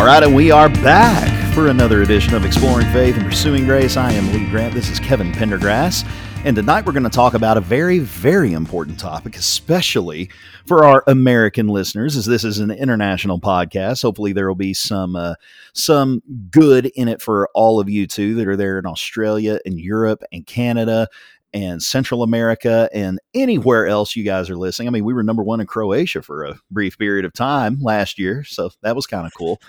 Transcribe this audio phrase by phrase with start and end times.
[0.00, 3.98] All right, and we are back for another edition of Exploring Faith and Pursuing Grace.
[3.98, 4.72] I am Lee Grant.
[4.72, 6.10] This is Kevin Pendergrass.
[6.42, 10.30] And tonight we're going to talk about a very, very important topic, especially
[10.64, 14.00] for our American listeners, as this is an international podcast.
[14.00, 15.34] Hopefully, there will be some uh,
[15.74, 19.78] some good in it for all of you too that are there in Australia and
[19.78, 21.08] Europe and Canada
[21.52, 24.88] and Central America and anywhere else you guys are listening.
[24.88, 28.18] I mean, we were number one in Croatia for a brief period of time last
[28.18, 29.60] year, so that was kind of cool.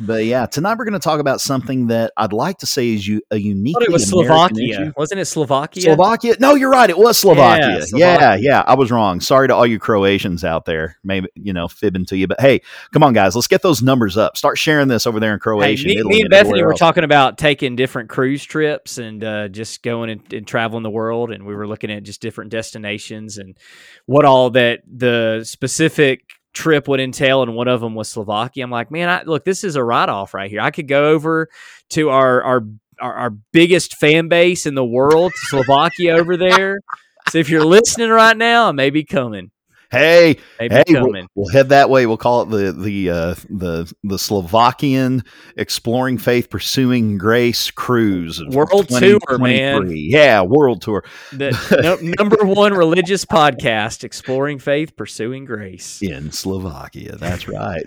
[0.00, 3.06] But yeah, tonight we're going to talk about something that I'd like to say is
[3.06, 3.76] you, a unique.
[3.80, 4.92] it was American Slovakia, issue.
[4.96, 5.24] wasn't it?
[5.24, 5.82] Slovakia.
[5.82, 6.36] Slovakia?
[6.38, 6.88] No, you're right.
[6.88, 7.66] It was Slovakia.
[7.66, 8.38] Yeah, Yeah, Slovakia.
[8.40, 9.20] yeah, I was wrong.
[9.20, 10.96] Sorry to all you Croatians out there.
[11.02, 12.60] Maybe you know fibbing to you, but hey,
[12.92, 14.36] come on, guys, let's get those numbers up.
[14.36, 15.86] Start sharing this over there in Hey, Croatia.
[15.88, 16.78] me, Italy, me and and Bethany were else.
[16.78, 21.32] talking about taking different cruise trips and uh, just going and, and traveling the world,
[21.32, 23.56] and we were looking at just different destinations and
[24.06, 27.42] what all that the specific trip would entail.
[27.42, 28.64] And one of them was Slovakia.
[28.64, 30.60] I'm like, man, I, look, this is a write off right here.
[30.60, 31.48] I could go over
[31.90, 32.64] to our our
[33.00, 36.80] our, our biggest fan base in the world, Slovakia over there.
[37.30, 39.50] So if you're listening right now, I may be coming.
[39.90, 42.04] Hey, Maybe hey, we'll, we'll head that way.
[42.06, 45.24] We'll call it the the uh, the the Slovakian
[45.56, 49.90] Exploring Faith Pursuing Grace Cruise World tour, man.
[49.90, 56.02] Yeah, world tour the no, number one religious podcast, Exploring Faith, Pursuing Grace.
[56.02, 57.16] in Slovakia.
[57.16, 57.84] That's right.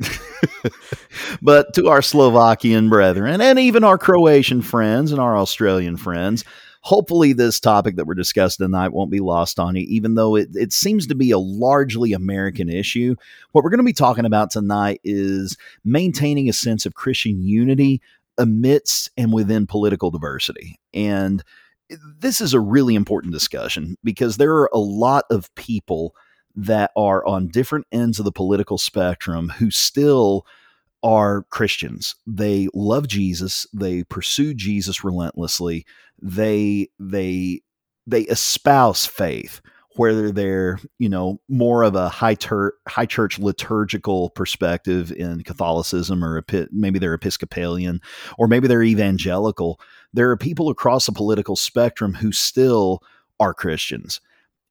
[1.41, 6.43] but to our Slovakian brethren and even our Croatian friends and our Australian friends,
[6.81, 10.49] hopefully this topic that we're discussing tonight won't be lost on you, even though it,
[10.53, 13.15] it seems to be a largely American issue.
[13.51, 18.01] What we're going to be talking about tonight is maintaining a sense of Christian unity
[18.37, 20.79] amidst and within political diversity.
[20.93, 21.43] And
[22.19, 26.15] this is a really important discussion because there are a lot of people
[26.55, 30.45] that are on different ends of the political spectrum who still
[31.03, 32.15] are Christians.
[32.27, 35.85] They love Jesus, they pursue Jesus relentlessly.
[36.21, 37.61] They they
[38.07, 39.61] they espouse faith
[39.95, 42.37] whether they're, you know, more of a high
[42.87, 48.01] high church liturgical perspective in Catholicism or epi- maybe they're Episcopalian
[48.37, 49.79] or maybe they're evangelical.
[50.13, 53.01] There are people across the political spectrum who still
[53.39, 54.21] are Christians.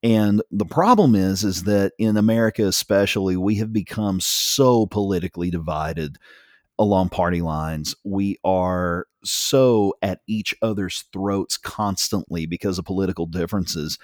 [0.03, 6.17] And the problem is is that in America especially we have become so politically divided
[6.79, 7.95] along party lines.
[8.05, 13.99] We are so at each other's throats constantly because of political differences.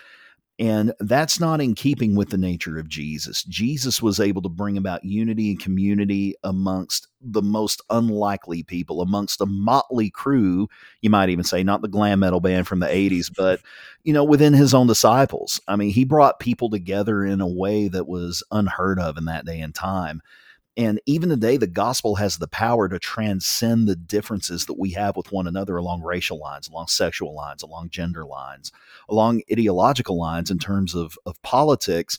[0.58, 3.44] And that's not in keeping with the nature of Jesus.
[3.44, 9.42] Jesus was able to bring about unity and community amongst the most unlikely people, amongst
[9.42, 10.68] a motley crew,
[11.02, 13.60] you might even say, not the glam metal band from the 80s, but,
[14.02, 15.60] you know, within his own disciples.
[15.68, 19.44] I mean, he brought people together in a way that was unheard of in that
[19.44, 20.22] day and time.
[20.76, 25.16] And even today, the gospel has the power to transcend the differences that we have
[25.16, 28.72] with one another along racial lines, along sexual lines, along gender lines,
[29.08, 32.18] along ideological lines in terms of, of politics.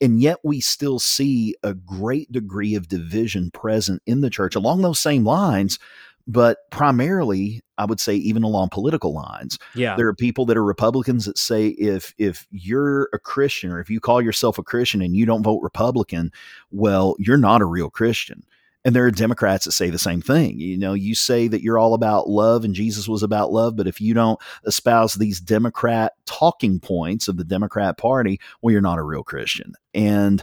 [0.00, 4.82] And yet, we still see a great degree of division present in the church along
[4.82, 5.78] those same lines,
[6.26, 9.58] but primarily, I would say, even along political lines.
[9.74, 9.96] Yeah.
[9.96, 13.90] There are people that are Republicans that say if if you're a Christian or if
[13.90, 16.32] you call yourself a Christian and you don't vote Republican,
[16.70, 18.44] well, you're not a real Christian.
[18.84, 20.58] And there are Democrats that say the same thing.
[20.58, 23.86] You know, you say that you're all about love and Jesus was about love, but
[23.86, 28.98] if you don't espouse these Democrat talking points of the Democrat Party, well, you're not
[28.98, 29.74] a real Christian.
[29.94, 30.42] And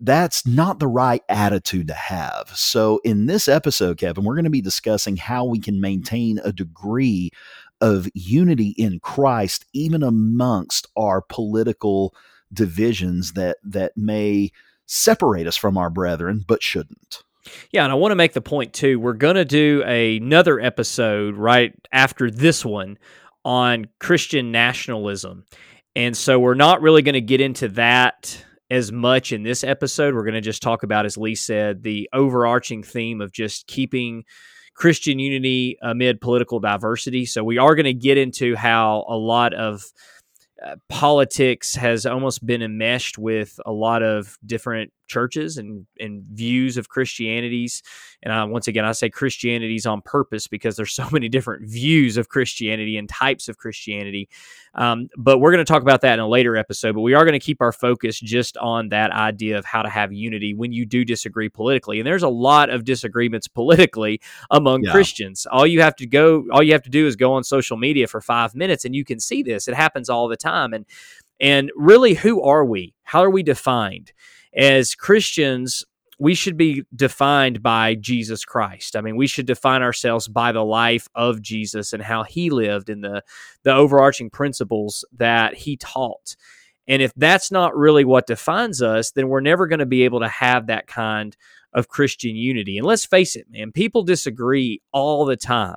[0.00, 2.50] that's not the right attitude to have.
[2.54, 6.52] So, in this episode, Kevin, we're going to be discussing how we can maintain a
[6.52, 7.30] degree
[7.80, 12.14] of unity in Christ, even amongst our political
[12.52, 14.52] divisions that that may
[14.86, 17.22] separate us from our brethren, but shouldn't.
[17.70, 19.00] Yeah, and I want to make the point too.
[19.00, 22.98] We're going to do another episode right after this one
[23.44, 25.44] on Christian nationalism.
[25.96, 30.14] And so we're not really going to get into that as much in this episode.
[30.14, 34.24] We're going to just talk about, as Lee said, the overarching theme of just keeping
[34.74, 37.26] Christian unity amid political diversity.
[37.26, 39.84] So we are going to get into how a lot of
[40.64, 46.76] uh, politics has almost been enmeshed with a lot of different churches and, and views
[46.76, 47.82] of Christianities.
[48.22, 52.16] And I, once again, I say Christianities on purpose because there's so many different views
[52.16, 54.28] of Christianity and types of Christianity.
[54.74, 56.94] Um, but we're going to talk about that in a later episode.
[56.94, 59.88] But we are going to keep our focus just on that idea of how to
[59.88, 61.98] have unity when you do disagree politically.
[61.98, 64.20] And there's a lot of disagreements politically
[64.50, 64.92] among Yeah.
[64.92, 65.46] Christians.
[65.50, 68.06] All you have to go, all you have to do is go on social media
[68.06, 69.66] for five minutes, and you can see this.
[69.68, 70.72] It happens all the time.
[70.72, 70.84] And
[71.40, 72.94] and really, who are we?
[73.04, 74.12] How are we defined?
[74.56, 75.84] As Christians,
[76.18, 78.96] we should be defined by Jesus Christ.
[78.96, 82.90] I mean, we should define ourselves by the life of Jesus and how he lived
[82.90, 83.22] and the
[83.62, 86.36] the overarching principles that he taught.
[86.88, 90.20] And if that's not really what defines us, then we're never going to be able
[90.20, 91.36] to have that kind
[91.74, 92.78] of Christian unity.
[92.78, 95.76] And let's face it, man, people disagree all the time.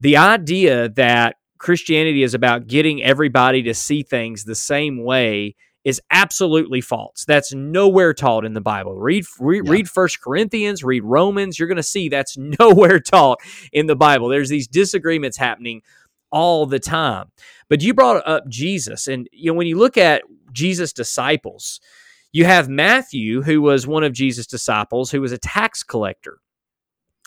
[0.00, 5.54] The idea that Christianity is about getting everybody to see things the same way
[5.88, 7.24] is absolutely false.
[7.24, 8.94] That's nowhere taught in the Bible.
[8.94, 9.72] Read read, yeah.
[9.72, 11.58] read First Corinthians, read Romans.
[11.58, 13.40] You're going to see that's nowhere taught
[13.72, 14.28] in the Bible.
[14.28, 15.80] There's these disagreements happening
[16.30, 17.30] all the time.
[17.70, 21.80] But you brought up Jesus, and you know when you look at Jesus' disciples,
[22.32, 26.38] you have Matthew, who was one of Jesus' disciples, who was a tax collector.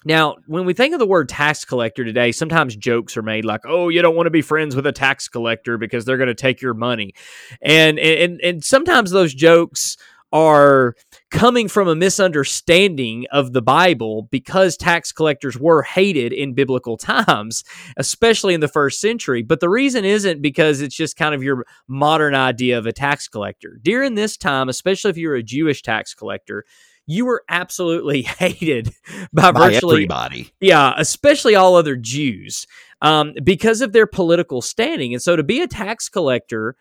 [0.04, 3.62] Now, when we think of the word tax collector today, sometimes jokes are made like,
[3.66, 6.36] "Oh, you don't want to be friends with a tax collector because they're going to
[6.36, 7.14] take your money,"
[7.62, 9.98] and and and sometimes those jokes
[10.34, 10.96] are
[11.30, 17.64] coming from a misunderstanding of the Bible because tax collectors were hated in biblical times,
[17.98, 19.44] especially in the first century.
[19.44, 23.28] But the reason isn't because it's just kind of your modern idea of a tax
[23.28, 23.80] collector.
[23.82, 26.66] During this time, especially if you're a Jewish tax collector,
[27.08, 28.94] you were absolutely hated
[29.34, 30.52] by, by virtually everybody.
[30.60, 32.68] Yeah, especially all other Jews
[33.02, 35.14] um, because of their political standing.
[35.14, 36.76] And so to be a tax collector,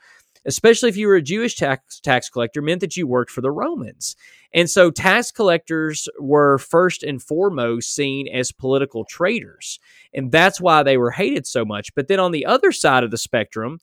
[0.45, 3.51] especially if you were a Jewish tax tax collector, meant that you worked for the
[3.51, 4.17] Romans.
[4.53, 9.79] And so tax collectors were first and foremost seen as political traitors.
[10.13, 11.95] And that's why they were hated so much.
[11.95, 13.79] But then on the other side of the spectrum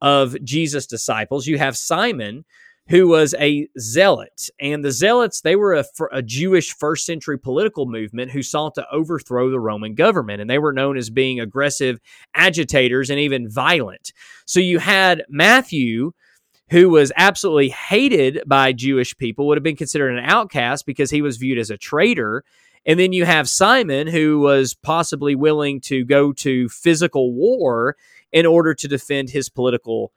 [0.00, 2.44] of Jesus' disciples, you have Simon,
[2.88, 4.50] who was a zealot.
[4.60, 8.86] And the zealots, they were a, a, Jewish first century political movement who sought to
[8.90, 10.40] overthrow the Roman government.
[10.40, 12.00] And they were known as being aggressive
[12.34, 14.12] agitators and even violent.
[14.46, 16.12] So you had Matthew,
[16.70, 21.22] who was absolutely hated by Jewish people, would have been considered an outcast because he
[21.22, 22.44] was viewed as a traitor.
[22.84, 27.96] And then you have Simon, who was possibly willing to go to physical war
[28.32, 30.12] in order to defend his political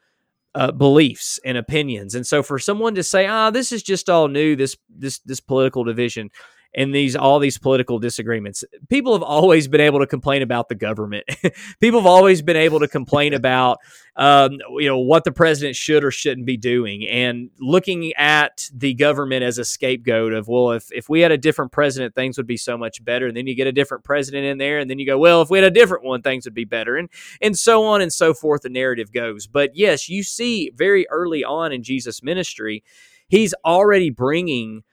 [0.55, 2.15] uh, beliefs and opinions.
[2.15, 5.39] And so for someone to say, "Ah, this is just all new this this this
[5.39, 6.31] political division,"
[6.75, 8.63] and these all these political disagreements.
[8.89, 11.23] People have always been able to complain about the government.
[11.79, 13.79] People have always been able to complain about
[14.17, 18.93] um, you know what the president should or shouldn't be doing, and looking at the
[18.93, 22.47] government as a scapegoat of well, if if we had a different president, things would
[22.47, 23.27] be so much better.
[23.27, 25.49] And then you get a different president in there, and then you go, well, if
[25.49, 27.09] we had a different one, things would be better, and
[27.41, 28.61] and so on and so forth.
[28.61, 32.83] The narrative goes, but yes, you see very early on in Jesus' ministry,
[33.27, 34.83] he's already bringing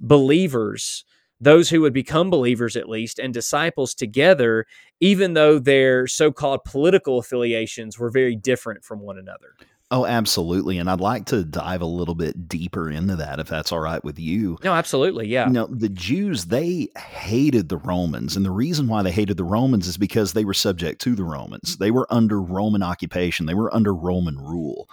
[0.00, 1.04] believers
[1.42, 4.64] those who would become believers at least and disciples together,
[5.00, 9.56] even though their so called political affiliations were very different from one another.
[9.90, 10.78] Oh, absolutely.
[10.78, 14.02] And I'd like to dive a little bit deeper into that if that's all right
[14.02, 14.56] with you.
[14.64, 15.26] No, absolutely.
[15.28, 15.48] Yeah.
[15.48, 18.34] You know, the Jews, they hated the Romans.
[18.34, 21.24] And the reason why they hated the Romans is because they were subject to the
[21.24, 21.76] Romans.
[21.76, 24.88] They were under Roman occupation, they were under Roman rule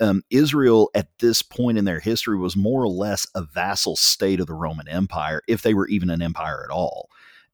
[0.00, 4.40] um, Israel at this point in their history was more or less a vassal state
[4.40, 7.08] of the Roman Empire, if they were even an empire at all.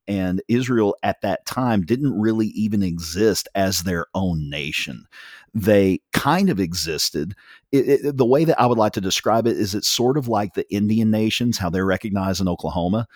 [0.09, 5.07] And Israel at that time didn't really even exist as their own nation.
[5.55, 7.35] They kind of existed.
[7.71, 10.27] It, it, the way that I would like to describe it is it's sort of
[10.27, 13.07] like the Indian nations, how they're recognized in Oklahoma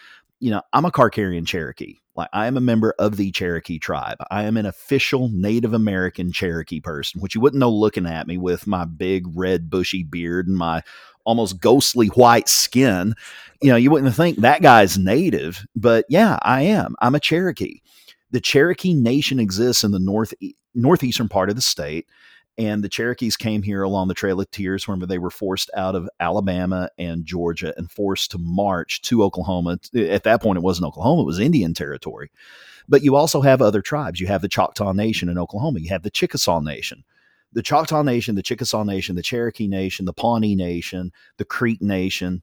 [0.40, 1.96] you know, I'm a Carcarian Cherokee.
[2.16, 4.16] Like I am a member of the Cherokee tribe.
[4.30, 8.38] I am an official Native American Cherokee person, which you wouldn't know looking at me
[8.38, 10.82] with my big red bushy beard and my
[11.25, 13.14] almost ghostly white skin.
[13.61, 16.94] You know, you wouldn't think that guy's native, but yeah, I am.
[17.00, 17.80] I'm a Cherokee.
[18.30, 20.32] The Cherokee Nation exists in the north
[20.75, 22.06] northeastern part of the state
[22.58, 24.88] and the Cherokees came here along the Trail of Tears.
[24.88, 29.78] Remember, they were forced out of Alabama and Georgia and forced to march to Oklahoma.
[29.94, 32.30] At that point, it wasn't Oklahoma, it was Indian territory.
[32.88, 34.20] But you also have other tribes.
[34.20, 37.04] You have the Choctaw Nation in Oklahoma, you have the Chickasaw Nation.
[37.52, 42.42] The Choctaw Nation, the Chickasaw Nation, the Cherokee Nation, the Pawnee Nation, the Creek Nation,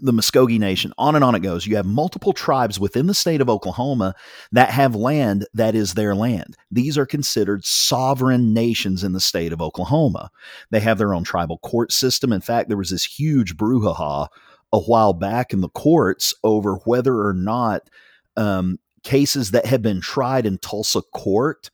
[0.00, 1.66] the Muscogee Nation, on and on it goes.
[1.66, 4.14] You have multiple tribes within the state of Oklahoma
[4.50, 6.56] that have land that is their land.
[6.70, 10.30] These are considered sovereign nations in the state of Oklahoma.
[10.70, 12.32] They have their own tribal court system.
[12.32, 14.28] In fact, there was this huge brouhaha
[14.72, 17.90] a while back in the courts over whether or not
[18.36, 21.70] um, cases that had been tried in Tulsa court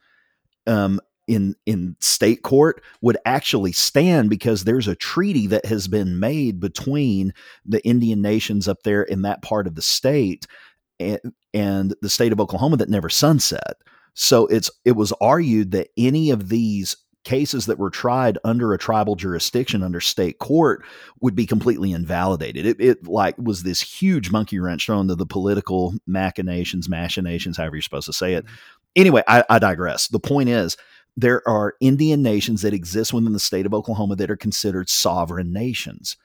[0.67, 6.19] um, in in state court would actually stand because there's a treaty that has been
[6.19, 7.33] made between
[7.65, 10.47] the Indian nations up there in that part of the state
[10.99, 11.21] and,
[11.55, 13.77] and the state of Oklahoma that never sunset.
[14.15, 18.79] So it's it was argued that any of these cases that were tried under a
[18.79, 20.83] tribal jurisdiction under state court
[21.21, 22.65] would be completely invalidated.
[22.65, 27.77] It, it like was this huge monkey wrench thrown to the political machinations, machinations, however
[27.77, 28.47] you're supposed to say it.
[28.47, 28.55] Mm-hmm.
[28.97, 30.09] Anyway, I, I digress.
[30.09, 30.77] The point is,
[31.19, 35.53] there are Indian nations that exist within the state of Oklahoma that are considered sovereign
[35.53, 36.17] nations,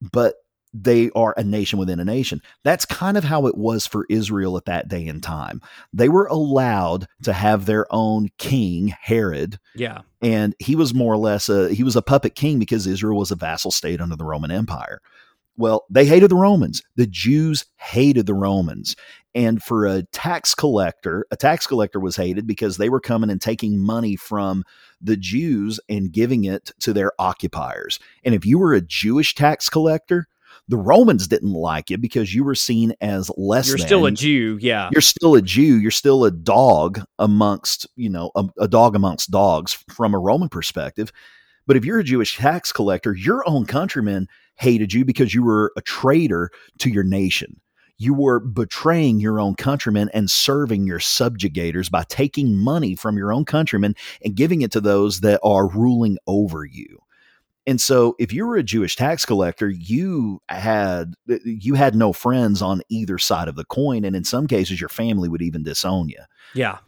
[0.00, 0.36] but
[0.72, 2.40] they are a nation within a nation.
[2.62, 5.60] That's kind of how it was for Israel at that day and time.
[5.92, 9.58] They were allowed to have their own king, Herod.
[9.74, 10.02] Yeah.
[10.22, 13.32] And he was more or less a he was a puppet king because Israel was
[13.32, 15.00] a vassal state under the Roman Empire.
[15.56, 16.82] Well, they hated the Romans.
[16.96, 18.96] The Jews hated the Romans.
[19.34, 23.40] And for a tax collector, a tax collector was hated because they were coming and
[23.40, 24.64] taking money from
[25.00, 27.98] the Jews and giving it to their occupiers.
[28.24, 30.26] And if you were a Jewish tax collector,
[30.68, 33.68] the Romans didn't like you because you were seen as less.
[33.68, 33.86] You're than.
[33.86, 34.88] still a Jew, yeah.
[34.90, 35.78] You're still a Jew.
[35.78, 40.48] You're still a dog amongst, you know, a, a dog amongst dogs from a Roman
[40.48, 41.12] perspective.
[41.66, 45.72] But if you're a Jewish tax collector, your own countrymen hated you because you were
[45.76, 47.60] a traitor to your nation.
[47.98, 53.32] You were betraying your own countrymen and serving your subjugators by taking money from your
[53.32, 56.98] own countrymen and giving it to those that are ruling over you.
[57.66, 62.62] And so if you were a Jewish tax collector, you had you had no friends
[62.62, 66.08] on either side of the coin and in some cases your family would even disown
[66.08, 66.20] you.
[66.54, 66.78] Yeah.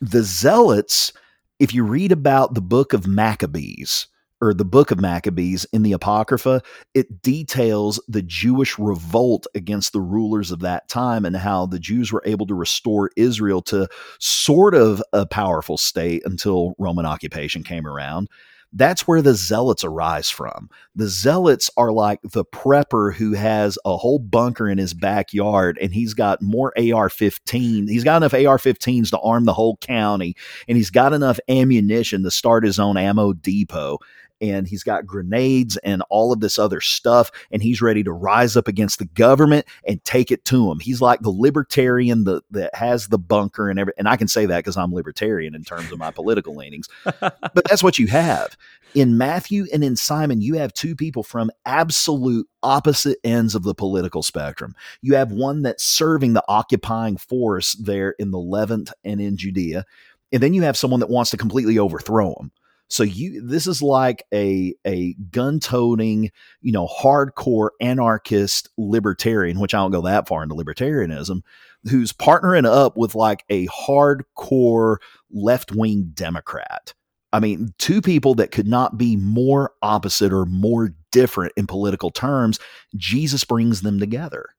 [0.00, 1.12] The zealots
[1.58, 4.08] if you read about the book of Maccabees
[4.44, 6.62] or the book of Maccabees in the Apocrypha,
[6.94, 12.12] it details the Jewish revolt against the rulers of that time and how the Jews
[12.12, 17.86] were able to restore Israel to sort of a powerful state until Roman occupation came
[17.86, 18.28] around
[18.74, 20.68] that's where the zealots arise from.
[20.96, 25.94] The zealots are like the prepper who has a whole bunker in his backyard and
[25.94, 27.86] he's got more AR 15.
[27.86, 30.34] He's got enough AR 15s to arm the whole county
[30.66, 33.98] and he's got enough ammunition to start his own ammo depot
[34.50, 38.56] and he's got grenades and all of this other stuff and he's ready to rise
[38.56, 40.80] up against the government and take it to him.
[40.80, 44.46] He's like the libertarian that, that has the bunker and everything and i can say
[44.46, 46.88] that because i'm libertarian in terms of my political leanings
[47.20, 48.56] but that's what you have.
[48.94, 53.74] In matthew and in simon you have two people from absolute opposite ends of the
[53.74, 54.74] political spectrum.
[55.02, 59.84] You have one that's serving the occupying force there in the levant and in judea
[60.32, 62.52] and then you have someone that wants to completely overthrow them
[62.88, 69.78] so you this is like a a gun-toting, you know, hardcore anarchist libertarian, which I
[69.78, 71.40] don't go that far into libertarianism,
[71.90, 74.96] who's partnering up with like a hardcore
[75.30, 76.94] left-wing Democrat.
[77.32, 82.10] I mean, two people that could not be more opposite or more different in political
[82.10, 82.60] terms.
[82.94, 84.50] Jesus brings them together.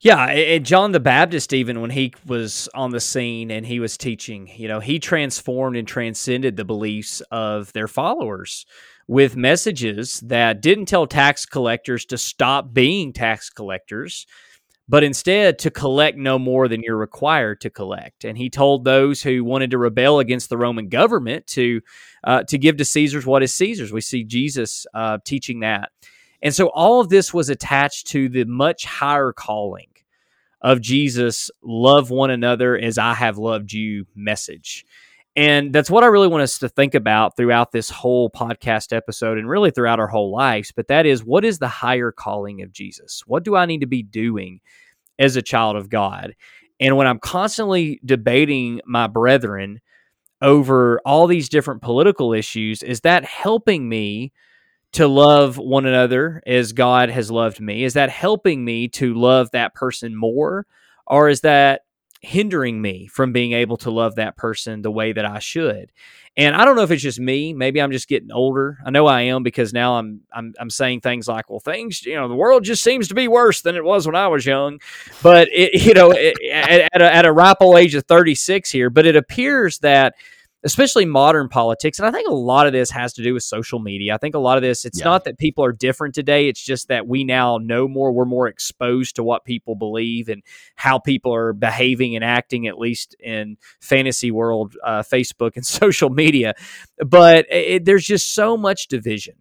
[0.00, 3.96] Yeah, and John the Baptist, even when he was on the scene and he was
[3.96, 8.64] teaching, you know, he transformed and transcended the beliefs of their followers
[9.08, 14.24] with messages that didn't tell tax collectors to stop being tax collectors,
[14.88, 18.24] but instead to collect no more than you're required to collect.
[18.24, 21.80] And he told those who wanted to rebel against the Roman government to
[22.22, 23.92] uh, to give to Caesar's what is Caesar's.
[23.92, 25.90] We see Jesus uh, teaching that.
[26.42, 29.88] And so all of this was attached to the much higher calling
[30.60, 34.84] of Jesus, love one another as I have loved you message.
[35.36, 39.38] And that's what I really want us to think about throughout this whole podcast episode
[39.38, 40.72] and really throughout our whole lives.
[40.72, 43.22] But that is what is the higher calling of Jesus?
[43.26, 44.60] What do I need to be doing
[45.16, 46.34] as a child of God?
[46.80, 49.80] And when I'm constantly debating my brethren
[50.42, 54.32] over all these different political issues, is that helping me
[54.92, 57.84] to love one another as God has loved me?
[57.84, 60.66] Is that helping me to love that person more?
[61.06, 61.82] Or is that
[62.20, 65.92] hindering me from being able to love that person the way that I should?
[66.36, 67.52] And I don't know if it's just me.
[67.52, 68.78] Maybe I'm just getting older.
[68.86, 72.14] I know I am because now I'm I'm I'm saying things like, "Well, things you
[72.14, 74.78] know, the world just seems to be worse than it was when I was young."
[75.20, 78.70] But it, you know, it, at, at, a, at a ripe old age of 36
[78.70, 80.14] here, but it appears that
[80.68, 81.98] especially modern politics.
[81.98, 84.14] And I think a lot of this has to do with social media.
[84.14, 85.06] I think a lot of this, it's yeah.
[85.06, 86.46] not that people are different today.
[86.46, 88.12] It's just that we now know more.
[88.12, 90.42] We're more exposed to what people believe and
[90.76, 96.10] how people are behaving and acting, at least in fantasy world, uh, Facebook and social
[96.10, 96.52] media.
[96.98, 99.36] But it, there's just so much division.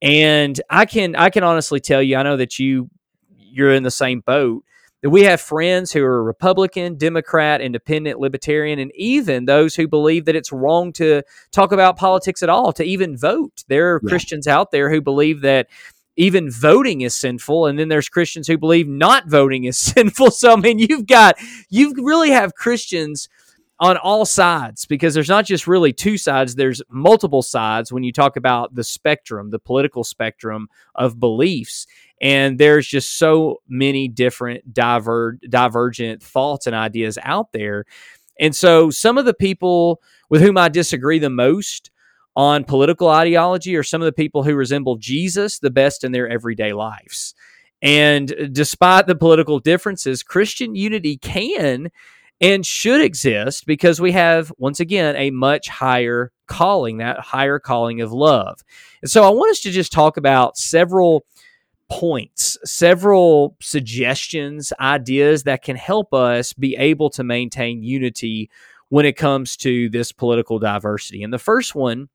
[0.00, 2.88] And I can I can honestly tell you, I know that you
[3.36, 4.62] you're in the same boat
[5.02, 10.24] that we have friends who are Republican, Democrat, Independent, Libertarian, and even those who believe
[10.24, 13.64] that it's wrong to talk about politics at all, to even vote.
[13.68, 14.08] There are yeah.
[14.08, 15.68] Christians out there who believe that
[16.16, 20.52] even voting is sinful and then there's christians who believe not voting is sinful so
[20.52, 21.36] i mean you've got
[21.70, 23.28] you really have christians
[23.80, 28.12] on all sides because there's not just really two sides, there's multiple sides when you
[28.12, 31.86] talk about the spectrum, the political spectrum of beliefs.
[32.20, 37.84] And there's just so many different diver- divergent thoughts and ideas out there.
[38.40, 41.90] And so some of the people with whom I disagree the most
[42.36, 46.28] on political ideology are some of the people who resemble Jesus the best in their
[46.28, 47.34] everyday lives.
[47.82, 51.90] And despite the political differences, Christian unity can
[52.40, 58.00] and should exist because we have, once again, a much higher calling, that higher calling
[58.00, 58.62] of love.
[59.02, 61.24] And so I want us to just talk about several
[61.90, 68.50] points, several suggestions, ideas that can help us be able to maintain unity
[68.88, 71.22] when it comes to this political diversity.
[71.22, 72.08] And the first one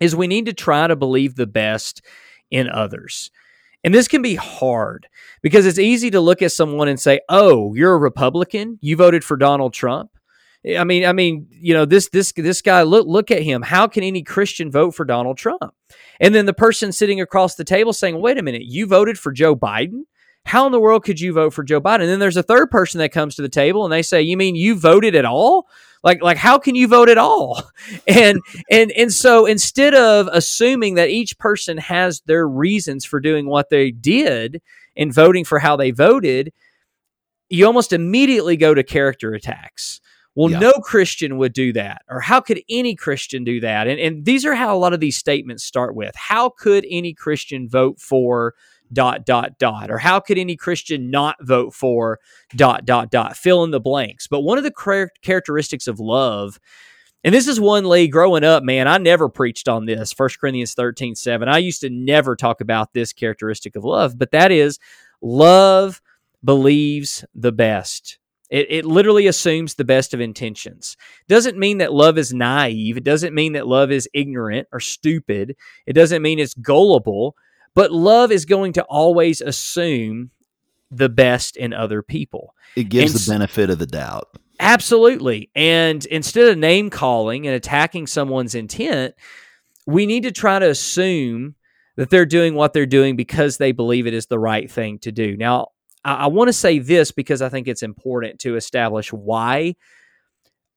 [0.00, 2.02] is we need to try to believe the best
[2.50, 3.30] in others.
[3.84, 5.08] And this can be hard
[5.42, 8.78] because it's easy to look at someone and say, "Oh, you're a Republican.
[8.80, 10.10] You voted for Donald Trump."
[10.64, 13.62] I mean, I mean, you know, this this this guy look look at him.
[13.62, 15.74] How can any Christian vote for Donald Trump?
[16.20, 19.32] And then the person sitting across the table saying, "Wait a minute, you voted for
[19.32, 20.02] Joe Biden?
[20.44, 22.70] How in the world could you vote for Joe Biden?" And then there's a third
[22.70, 25.66] person that comes to the table and they say, "You mean you voted at all?
[26.04, 27.62] Like like how can you vote at all?"
[28.06, 28.40] And
[28.70, 33.68] and and so instead of assuming that each person has their reasons for doing what
[33.68, 34.62] they did
[34.96, 36.52] and voting for how they voted,
[37.48, 40.00] you almost immediately go to character attacks
[40.34, 40.58] well, yeah.
[40.58, 42.02] no Christian would do that.
[42.08, 43.86] Or how could any Christian do that?
[43.86, 46.14] And, and these are how a lot of these statements start with.
[46.16, 48.54] How could any Christian vote for
[48.92, 49.90] dot, dot, dot?
[49.90, 52.18] Or how could any Christian not vote for
[52.56, 53.36] dot, dot, dot?
[53.36, 54.26] Fill in the blanks.
[54.26, 56.58] But one of the characteristics of love,
[57.24, 60.14] and this is one, Lee, growing up, man, I never preached on this.
[60.16, 61.46] 1 Corinthians 13, 7.
[61.46, 64.78] I used to never talk about this characteristic of love, but that is
[65.20, 66.00] love
[66.42, 68.18] believes the best.
[68.52, 70.98] It, it literally assumes the best of intentions.
[71.26, 72.98] Doesn't mean that love is naive.
[72.98, 75.56] It doesn't mean that love is ignorant or stupid.
[75.86, 77.34] It doesn't mean it's gullible.
[77.74, 80.32] But love is going to always assume
[80.90, 82.54] the best in other people.
[82.76, 84.28] It gives and the benefit of the doubt.
[84.60, 85.50] Absolutely.
[85.54, 89.14] And instead of name calling and attacking someone's intent,
[89.86, 91.54] we need to try to assume
[91.96, 95.10] that they're doing what they're doing because they believe it is the right thing to
[95.10, 95.38] do.
[95.38, 95.68] Now,
[96.04, 99.74] I, I want to say this because I think it's important to establish why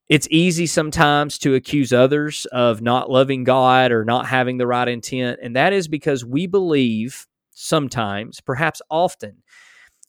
[0.07, 4.87] it's easy sometimes to accuse others of not loving God or not having the right
[4.87, 5.39] intent.
[5.41, 9.41] And that is because we believe sometimes, perhaps often,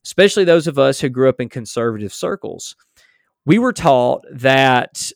[0.04, 2.76] especially those of us who grew up in conservative circles,
[3.46, 5.12] we were taught that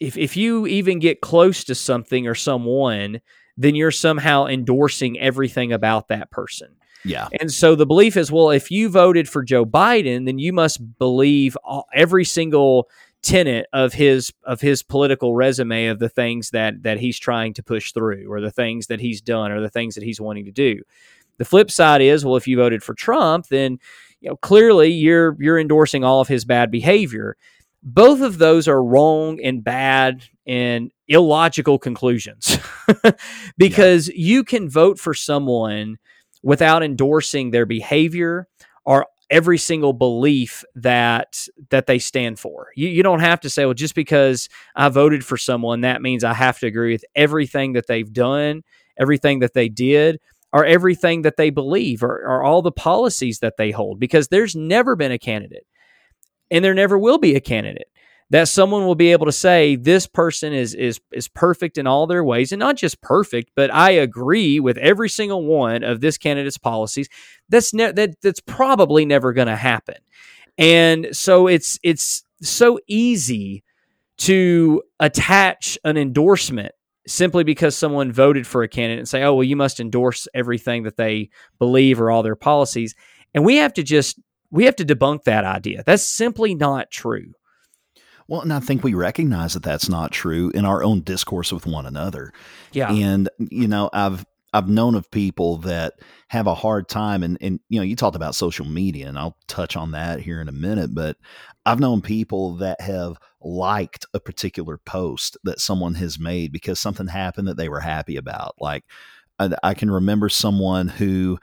[0.00, 3.20] if, if you even get close to something or someone,
[3.56, 6.76] then you're somehow endorsing everything about that person.
[7.04, 7.28] Yeah.
[7.40, 10.98] And so the belief is well, if you voted for Joe Biden, then you must
[10.98, 12.88] believe all, every single
[13.22, 17.62] tenet of his of his political resume of the things that that he's trying to
[17.62, 20.52] push through or the things that he's done or the things that he's wanting to
[20.52, 20.80] do.
[21.38, 23.78] The flip side is, well, if you voted for Trump, then
[24.20, 27.36] you know clearly you're you're endorsing all of his bad behavior.
[27.82, 32.58] Both of those are wrong and bad and illogical conclusions
[33.58, 34.14] because yeah.
[34.16, 35.98] you can vote for someone
[36.44, 38.46] without endorsing their behavior
[38.84, 42.68] or every single belief that that they stand for.
[42.76, 46.22] You, you don't have to say, well, just because I voted for someone, that means
[46.22, 48.62] I have to agree with everything that they've done,
[49.00, 50.20] everything that they did,
[50.52, 54.54] or everything that they believe, or, or all the policies that they hold, because there's
[54.54, 55.66] never been a candidate.
[56.50, 57.88] And there never will be a candidate
[58.34, 62.08] that someone will be able to say this person is is is perfect in all
[62.08, 66.18] their ways and not just perfect but I agree with every single one of this
[66.18, 67.08] candidate's policies
[67.48, 69.94] that's ne- that that's probably never going to happen.
[70.58, 73.62] And so it's it's so easy
[74.18, 76.72] to attach an endorsement
[77.06, 80.82] simply because someone voted for a candidate and say oh well you must endorse everything
[80.82, 82.96] that they believe or all their policies
[83.32, 84.18] and we have to just
[84.50, 85.84] we have to debunk that idea.
[85.86, 87.34] That's simply not true
[88.28, 91.66] well, and I think we recognize that that's not true in our own discourse with
[91.66, 92.32] one another.
[92.72, 92.90] Yeah.
[92.90, 95.94] And, you know, I've, I've known of people that
[96.28, 99.36] have a hard time and, and you know you talked about social media and I'll
[99.48, 101.16] touch on that here in a minute but
[101.66, 107.08] I've known people that have liked a particular post that someone has made because something
[107.08, 108.84] happened that they were happy about like
[109.40, 111.40] I, I can remember someone who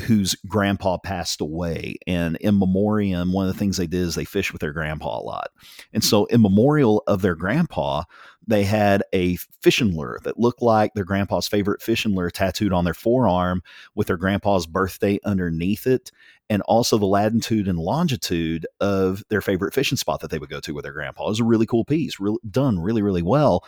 [0.00, 1.96] whose grandpa passed away.
[2.06, 5.20] And in memoriam, one of the things they did is they fished with their grandpa
[5.20, 5.50] a lot.
[5.92, 8.04] And so, in memorial of their grandpa,
[8.46, 12.84] they had a fishing lure that looked like their grandpa's favorite fishing lure tattooed on
[12.84, 13.62] their forearm
[13.94, 16.10] with their grandpa's birthday underneath it
[16.50, 20.58] and also the latitude and longitude of their favorite fishing spot that they would go
[20.58, 21.26] to with their grandpa.
[21.26, 23.64] It was a really cool piece, really done really, really well.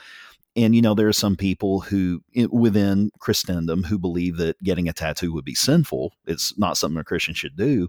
[0.54, 4.92] And you know, there are some people who within Christendom who believe that getting a
[4.92, 6.12] tattoo would be sinful.
[6.26, 7.88] It's not something a Christian should do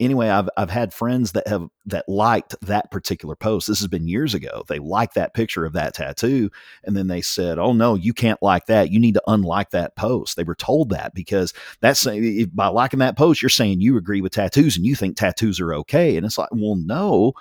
[0.00, 3.68] anyway, I've I've had friends that have that liked that particular post.
[3.68, 4.64] This has been years ago.
[4.66, 6.50] They liked that picture of that tattoo,
[6.84, 8.90] and then they said, "Oh no, you can't like that.
[8.90, 12.04] You need to unlike that post." They were told that because that's
[12.52, 15.74] by liking that post, you're saying you agree with tattoos and you think tattoos are
[15.74, 16.16] okay.
[16.16, 17.34] And it's like, well, no.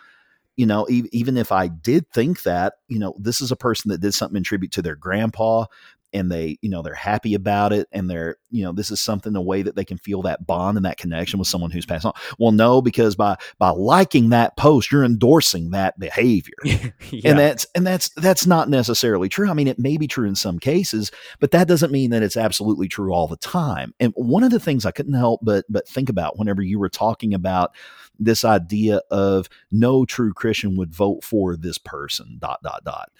[0.59, 4.01] You know, even if I did think that, you know, this is a person that
[4.01, 5.65] did something in tribute to their grandpa
[6.13, 9.35] and they you know they're happy about it and they're you know this is something
[9.35, 12.05] a way that they can feel that bond and that connection with someone who's passed
[12.05, 12.13] on.
[12.37, 16.53] Well no because by by liking that post you're endorsing that behavior.
[17.11, 17.31] Yeah.
[17.31, 19.49] and that's and that's that's not necessarily true.
[19.49, 22.37] I mean it may be true in some cases but that doesn't mean that it's
[22.37, 23.93] absolutely true all the time.
[23.99, 26.89] And one of the things i couldn't help but but think about whenever you were
[26.89, 27.71] talking about
[28.19, 33.11] this idea of no true christian would vote for this person dot dot dot.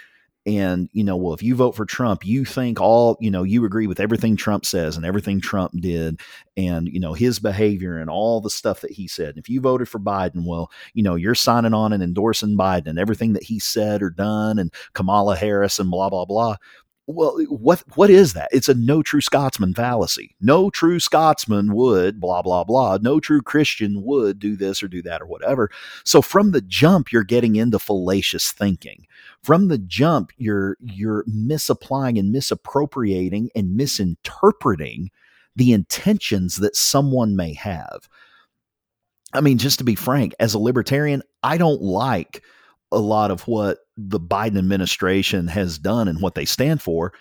[0.45, 3.65] And you know well if you vote for trump you think all you know you
[3.65, 6.21] agree with everything trump says and everything trump did
[6.57, 9.29] and you know his behavior and all the stuff that he said.
[9.29, 12.87] And if you voted for biden well you know you're signing on and endorsing biden
[12.87, 16.55] and everything that he said or done and kamala harris and blah blah blah
[17.11, 18.49] well, what what is that?
[18.51, 20.35] It's a no true Scotsman fallacy.
[20.39, 22.99] No true Scotsman would blah blah blah.
[23.01, 25.71] No true Christian would do this or do that or whatever.
[26.05, 29.07] So from the jump, you're getting into fallacious thinking.
[29.41, 35.09] From the jump, you're you're misapplying and misappropriating and misinterpreting
[35.55, 38.07] the intentions that someone may have.
[39.33, 42.43] I mean, just to be frank, as a libertarian, I don't like
[42.91, 47.13] a lot of what the Biden administration has done and what they stand for.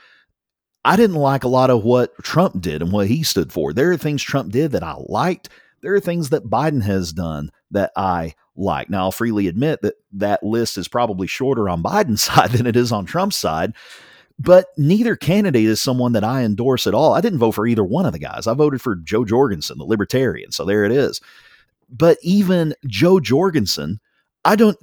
[0.84, 3.72] I didn't like a lot of what Trump did and what he stood for.
[3.72, 5.48] There are things Trump did that I liked.
[5.82, 8.88] There are things that Biden has done that I like.
[8.88, 12.76] Now, I'll freely admit that that list is probably shorter on Biden's side than it
[12.76, 13.74] is on Trump's side,
[14.38, 17.12] but neither candidate is someone that I endorse at all.
[17.12, 18.46] I didn't vote for either one of the guys.
[18.46, 20.52] I voted for Jo Jorgensen, the libertarian.
[20.52, 21.20] So there it is.
[21.90, 24.00] But even Jo Jorgensen
[24.44, 24.78] I don't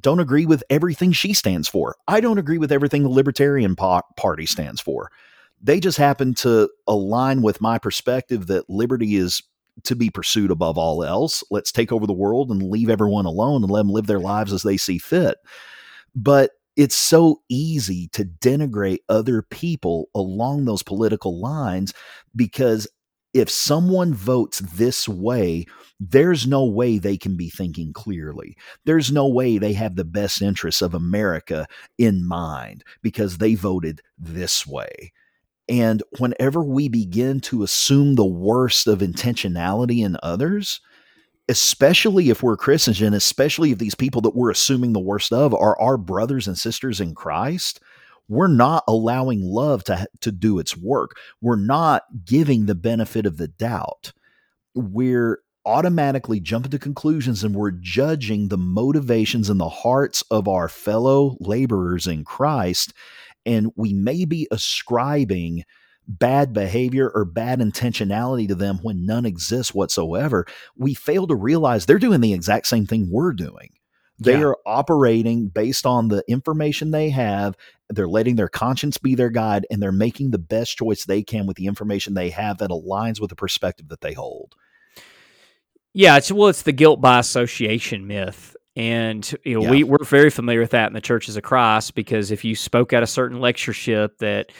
[0.00, 1.96] don't agree with everything she stands for.
[2.08, 5.10] I don't agree with everything the Libertarian Party stands for.
[5.60, 9.42] They just happen to align with my perspective that liberty is
[9.84, 11.44] to be pursued above all else.
[11.50, 14.52] Let's take over the world and leave everyone alone and let them live their lives
[14.52, 15.38] as they see fit.
[16.14, 21.92] But it's so easy to denigrate other people along those political lines
[22.34, 22.88] because
[23.32, 25.66] if someone votes this way,
[26.00, 28.56] there's no way they can be thinking clearly.
[28.84, 31.66] There's no way they have the best interests of America
[31.98, 35.12] in mind because they voted this way.
[35.68, 40.80] And whenever we begin to assume the worst of intentionality in others,
[41.48, 45.54] especially if we're Christians and especially if these people that we're assuming the worst of
[45.54, 47.80] are our brothers and sisters in Christ,
[48.30, 51.16] we're not allowing love to, to do its work.
[51.40, 54.12] We're not giving the benefit of the doubt.
[54.72, 60.68] We're automatically jumping to conclusions and we're judging the motivations and the hearts of our
[60.68, 62.94] fellow laborers in Christ.
[63.44, 65.64] And we may be ascribing
[66.06, 70.46] bad behavior or bad intentionality to them when none exists whatsoever.
[70.76, 73.70] We fail to realize they're doing the exact same thing we're doing.
[74.20, 74.44] They yeah.
[74.44, 77.56] are operating based on the information they have.
[77.88, 81.46] They're letting their conscience be their guide and they're making the best choice they can
[81.46, 84.54] with the information they have that aligns with the perspective that they hold.
[85.92, 88.54] Yeah, it's well, it's the guilt by association myth.
[88.76, 89.70] And you know, yeah.
[89.70, 92.92] we, we're very familiar with that in the churches of Christ because if you spoke
[92.92, 94.52] at a certain lectureship that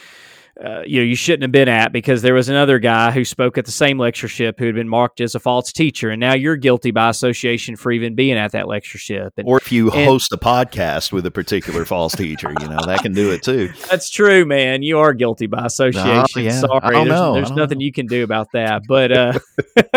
[0.62, 3.56] uh, you know you shouldn't have been at because there was another guy who spoke
[3.56, 6.56] at the same lectureship who had been marked as a false teacher, and now you're
[6.56, 9.32] guilty by association for even being at that lectureship.
[9.36, 12.80] And, or if you and, host a podcast with a particular false teacher, you know
[12.86, 13.72] that can do it too.
[13.90, 14.82] That's true, man.
[14.82, 16.10] You are guilty by association.
[16.10, 16.60] Oh, yeah.
[16.60, 17.34] Sorry, there's, know.
[17.34, 17.84] there's nothing know.
[17.84, 18.82] you can do about that.
[18.86, 19.38] But uh,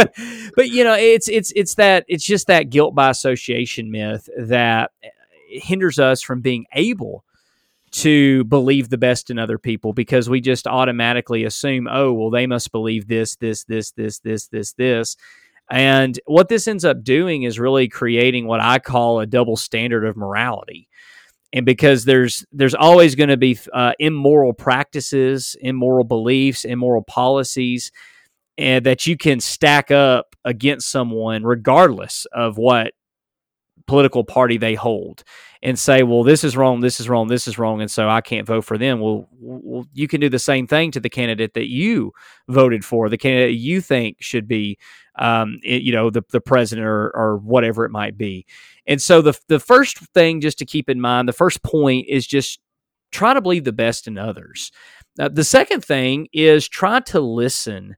[0.56, 4.92] but you know it's it's it's that it's just that guilt by association myth that
[5.50, 7.24] hinders us from being able
[7.94, 12.48] to believe the best in other people because we just automatically assume, oh, well, they
[12.48, 15.16] must believe this, this, this, this, this, this, this.
[15.70, 20.06] And what this ends up doing is really creating what I call a double standard
[20.06, 20.90] of morality.
[21.54, 27.92] And because there's there's always going to be uh, immoral practices, immoral beliefs, immoral policies,
[28.58, 32.94] and that you can stack up against someone regardless of what
[33.88, 35.24] political party they hold
[35.62, 38.22] and say, well, this is wrong, this is wrong, this is wrong, and so I
[38.22, 39.00] can't vote for them.
[39.00, 42.12] Well, well, you can do the same thing to the candidate that you
[42.50, 44.78] voted for, the candidate you think should be,
[45.18, 48.46] um, it, you know, the the president or, or whatever it might be.
[48.88, 52.28] And so the the first thing just to keep in mind, the first point is
[52.28, 52.60] just
[53.12, 54.72] try to believe the best in others.
[55.16, 57.96] The second thing is try to listen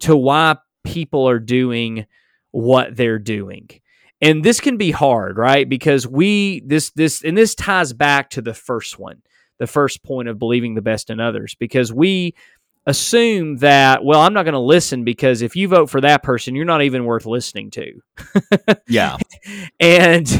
[0.00, 2.06] to why people are doing
[2.52, 3.68] what they're doing
[4.24, 5.68] and this can be hard right?
[5.68, 9.22] Because we this this and this ties back to the first one
[9.58, 11.54] the first point of believing the best in others.
[11.54, 12.34] Because we
[12.86, 16.54] assume that well i'm not going to listen because if you vote for that person
[16.54, 18.00] you're not even worth listening to.
[18.86, 19.16] Yeah.
[19.80, 20.30] And,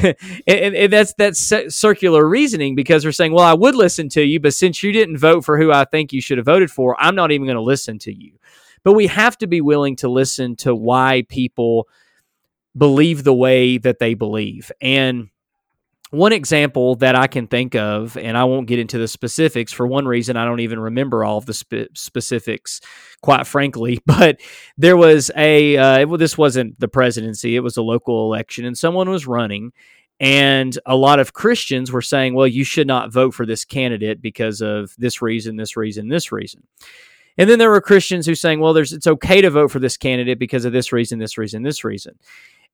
[0.47, 1.39] and, and that's that's
[1.75, 5.17] circular reasoning because we're saying well i would listen to you but since you didn't
[5.17, 7.63] vote for who i think you should have voted for i'm not even going to
[7.63, 8.33] listen to you.
[8.85, 11.89] But we have to be willing to listen to why people
[12.77, 14.73] believe the way that they believe.
[14.81, 15.31] And
[16.15, 19.87] one example that I can think of, and I won't get into the specifics for
[19.87, 22.81] one reason, I don't even remember all of the spe- specifics,
[23.21, 24.01] quite frankly.
[24.07, 24.41] But
[24.79, 28.79] there was a, uh, well, this wasn't the presidency, it was a local election, and
[28.79, 29.73] someone was running.
[30.21, 34.23] And a lot of Christians were saying, well, you should not vote for this candidate
[34.23, 36.63] because of this reason, this reason, this reason.
[37.37, 39.97] And then there were Christians who saying, well, there's it's okay to vote for this
[39.97, 42.17] candidate because of this reason, this reason, this reason.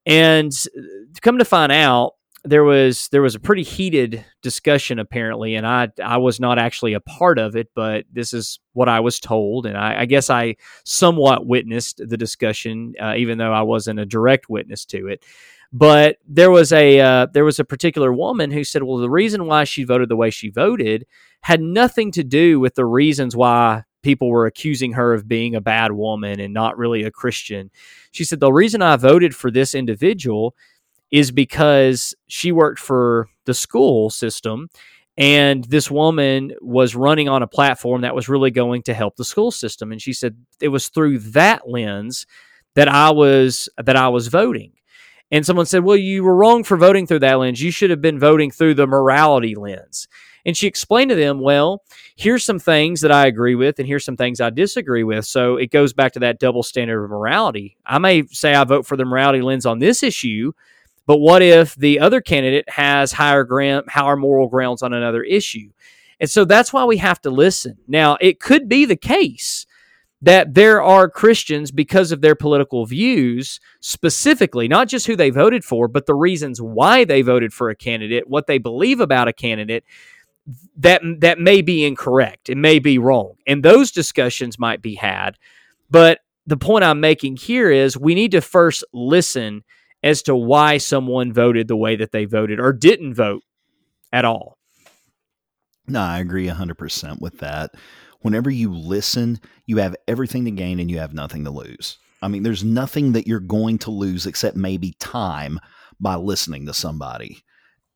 [0.06, 0.82] And uh,
[1.20, 5.88] come to find out, there was there was a pretty heated discussion apparently, and I
[6.02, 9.66] I was not actually a part of it, but this is what I was told,
[9.66, 14.06] and I, I guess I somewhat witnessed the discussion, uh, even though I wasn't a
[14.06, 15.22] direct witness to it.
[15.72, 19.46] But there was a uh, there was a particular woman who said, well, the reason
[19.46, 21.06] why she voted the way she voted
[21.42, 25.60] had nothing to do with the reasons why people were accusing her of being a
[25.60, 27.70] bad woman and not really a Christian.
[28.10, 30.54] She said, The reason I voted for this individual
[31.10, 34.68] is because she worked for the school system
[35.20, 39.24] and this woman was running on a platform that was really going to help the
[39.24, 39.92] school system.
[39.92, 42.26] And she said it was through that lens
[42.74, 44.72] that I was that I was voting.
[45.32, 47.62] And someone said well you were wrong for voting through that lens.
[47.62, 50.08] You should have been voting through the morality lens
[50.44, 51.82] and she explained to them, well,
[52.16, 55.26] here's some things that I agree with, and here's some things I disagree with.
[55.26, 57.76] So it goes back to that double standard of morality.
[57.84, 60.52] I may say I vote for the morality lens on this issue,
[61.06, 65.70] but what if the other candidate has higher ground, higher moral grounds on another issue?
[66.20, 67.78] And so that's why we have to listen.
[67.88, 69.66] Now, it could be the case
[70.22, 75.64] that there are Christians because of their political views, specifically, not just who they voted
[75.64, 79.32] for, but the reasons why they voted for a candidate, what they believe about a
[79.32, 79.82] candidate,
[80.76, 82.48] that that may be incorrect.
[82.48, 85.36] It may be wrong, and those discussions might be had.
[85.90, 89.62] But the point I'm making here is we need to first listen
[90.02, 93.42] as to why someone voted the way that they voted or didn't vote
[94.12, 94.58] at all.
[95.86, 97.72] No, I agree 100% with that.
[98.20, 101.98] Whenever you listen, you have everything to gain and you have nothing to lose.
[102.22, 105.58] I mean, there's nothing that you're going to lose except maybe time
[105.98, 107.42] by listening to somebody.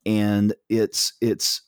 [0.06, 1.62] And it's it's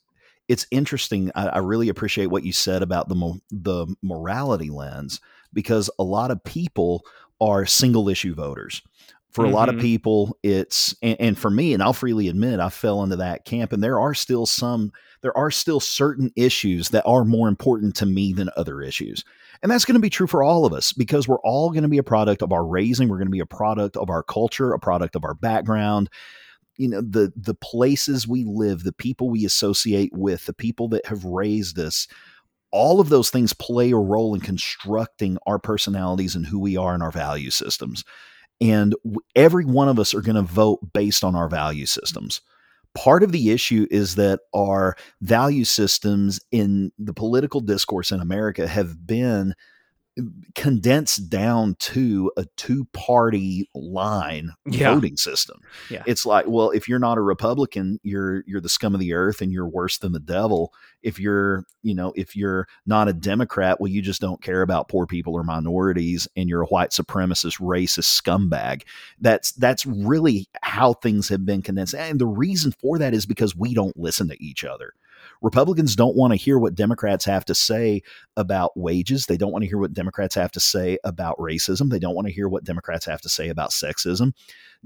[0.49, 1.31] it's interesting.
[1.35, 5.21] I, I, really appreciate what you said about the mo- the morality lens
[5.53, 7.05] because a lot of people
[7.41, 8.83] are single issue voters.
[9.31, 9.53] For mm-hmm.
[9.53, 9.83] a lot of mm-hmm.
[9.83, 13.73] people, it's and, and for me, and I'll freely admit, I fell into that camp.
[13.73, 18.07] And there are still some, there are still certain issues that are more important to
[18.07, 19.25] me than other issues.
[19.63, 21.89] And that's going to be true for all of us because we're all going to
[21.89, 23.09] be a product of our raising.
[23.09, 26.09] We're going to be a product of our culture, a product of our background
[26.79, 31.07] you know the the places we live the people we associate with the people that
[31.07, 32.07] have raised us
[32.73, 36.93] all of those things play a role in constructing our personalities and who we are
[36.93, 38.05] and our value systems.
[38.61, 38.95] And
[39.35, 42.41] every one of us are going to vote based on our value systems.
[42.95, 48.67] Part of the issue is that our value systems in the political discourse in america
[48.67, 49.55] have been
[50.55, 54.95] condensed down to a two party line yeah.
[54.95, 55.61] voting system.
[55.91, 56.03] Yeah.
[56.07, 59.43] It's like, well, if you're not a Republican, you're you're the scum of the earth
[59.43, 60.73] and you're worse than the devil.
[61.03, 64.89] If you're, you know, if you're not a Democrat, well, you just don't care about
[64.89, 68.83] poor people or minorities and you're a white supremacist, racist scumbag.
[69.21, 71.95] That's that's really how things have been condensed.
[71.95, 74.95] And the reason for that is because we don't listen to each other.
[75.43, 78.03] Republicans don't want to hear what Democrats have to say
[78.37, 79.27] about wages.
[79.27, 81.91] They don't want to hear what Democrats have to say about racism.
[81.91, 84.33] They don't want to hear what Democrats have to say about sexism.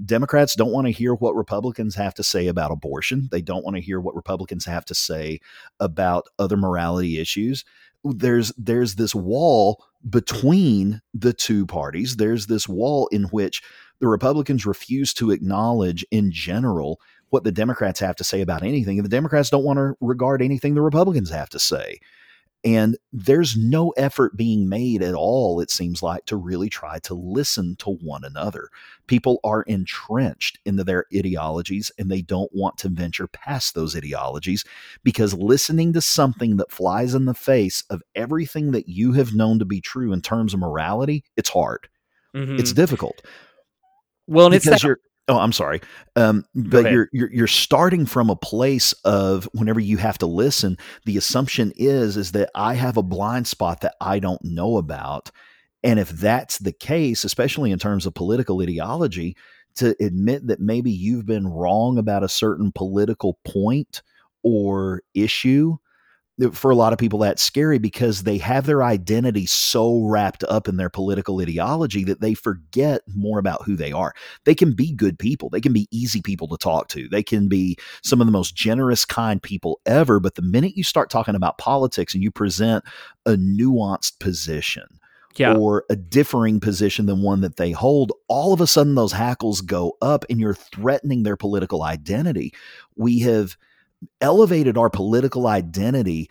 [0.03, 3.27] Democrats don't want to hear what Republicans have to say about abortion.
[3.31, 5.39] They don't want to hear what Republicans have to say
[5.79, 7.63] about other morality issues.
[8.03, 13.61] There's there's this wall between the two parties, there's this wall in which
[13.99, 16.99] the Republicans refuse to acknowledge, in general,
[17.31, 18.99] what the Democrats have to say about anything.
[18.99, 21.99] And the Democrats don't want to regard anything the Republicans have to say.
[22.63, 27.15] And there's no effort being made at all, it seems like, to really try to
[27.15, 28.69] listen to one another.
[29.07, 34.63] People are entrenched into their ideologies and they don't want to venture past those ideologies
[35.03, 39.57] because listening to something that flies in the face of everything that you have known
[39.57, 41.89] to be true in terms of morality, it's hard.
[42.35, 42.59] Mm-hmm.
[42.59, 43.23] It's difficult.
[44.27, 45.81] Well, and because it's that, you're Oh, I'm sorry.
[46.15, 50.77] Um, but you're, you're you're starting from a place of whenever you have to listen,
[51.05, 55.31] the assumption is is that I have a blind spot that I don't know about.
[55.83, 59.35] And if that's the case, especially in terms of political ideology,
[59.75, 64.01] to admit that maybe you've been wrong about a certain political point
[64.43, 65.77] or issue
[66.53, 70.67] for a lot of people that's scary because they have their identity so wrapped up
[70.67, 74.13] in their political ideology that they forget more about who they are.
[74.45, 75.49] They can be good people.
[75.49, 77.07] They can be easy people to talk to.
[77.07, 80.19] They can be some of the most generous, kind people ever.
[80.19, 82.83] But the minute you start talking about politics and you present
[83.25, 84.99] a nuanced position,
[85.37, 85.55] yeah.
[85.55, 89.61] or a differing position than one that they hold, all of a sudden those hackles
[89.61, 92.53] go up and you're threatening their political identity.
[92.95, 93.55] We have
[94.19, 96.29] elevated our political identity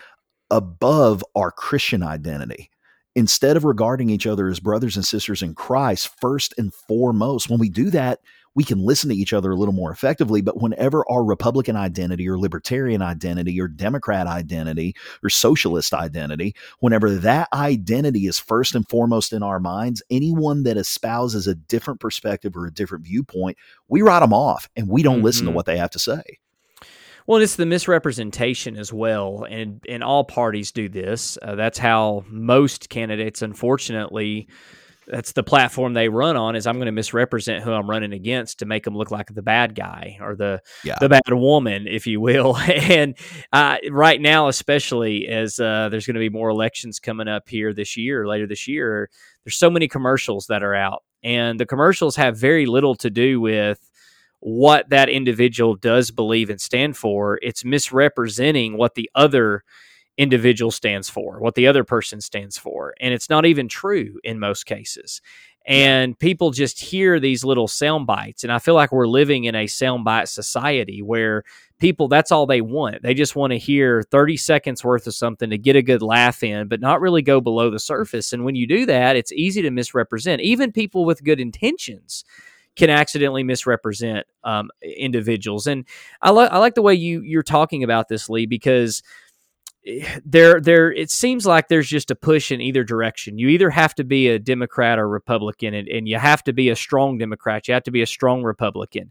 [0.50, 2.70] above our Christian identity.
[3.16, 7.58] Instead of regarding each other as brothers and sisters in Christ, first and foremost, when
[7.58, 8.20] we do that,
[8.54, 10.40] we can listen to each other a little more effectively.
[10.40, 17.10] But whenever our Republican identity or libertarian identity or Democrat identity or socialist identity, whenever
[17.10, 22.56] that identity is first and foremost in our minds, anyone that espouses a different perspective
[22.56, 23.56] or a different viewpoint,
[23.88, 25.24] we write them off and we don't mm-hmm.
[25.24, 25.56] listen to mm-hmm.
[25.56, 26.38] what they have to say.
[27.26, 31.38] Well, it's the misrepresentation as well, and and all parties do this.
[31.40, 34.48] Uh, that's how most candidates, unfortunately,
[35.06, 36.56] that's the platform they run on.
[36.56, 39.42] Is I'm going to misrepresent who I'm running against to make them look like the
[39.42, 40.96] bad guy or the yeah.
[41.00, 42.56] the bad woman, if you will.
[42.58, 43.16] and
[43.52, 47.72] uh, right now, especially as uh, there's going to be more elections coming up here
[47.72, 49.10] this year, later this year,
[49.44, 53.40] there's so many commercials that are out, and the commercials have very little to do
[53.40, 53.89] with
[54.40, 57.38] what that individual does believe and stand for.
[57.42, 59.64] It's misrepresenting what the other
[60.16, 62.94] individual stands for, what the other person stands for.
[63.00, 65.20] And it's not even true in most cases.
[65.66, 68.44] And people just hear these little sound bites.
[68.44, 71.44] And I feel like we're living in a soundbite society where
[71.78, 73.02] people, that's all they want.
[73.02, 76.42] They just want to hear 30 seconds worth of something to get a good laugh
[76.42, 78.32] in, but not really go below the surface.
[78.32, 80.40] And when you do that, it's easy to misrepresent.
[80.40, 82.24] Even people with good intentions
[82.76, 85.66] can accidentally misrepresent um, individuals.
[85.66, 85.84] And
[86.22, 89.02] I, like I like the way you you're talking about this, Lee, because
[89.86, 93.38] eh, there there it seems like there's just a push in either direction.
[93.38, 96.70] You either have to be a Democrat or Republican, and, and you have to be
[96.70, 97.68] a strong Democrat.
[97.68, 99.10] You have to be a strong Republican.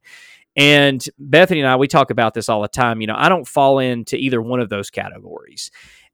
[0.56, 3.02] And Bethany and I, we talk about this all the time.
[3.02, 5.72] You know, I don't fall into either one of those categories.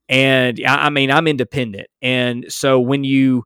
[0.07, 1.87] And I, I mean, I'm independent.
[2.01, 3.45] And so when you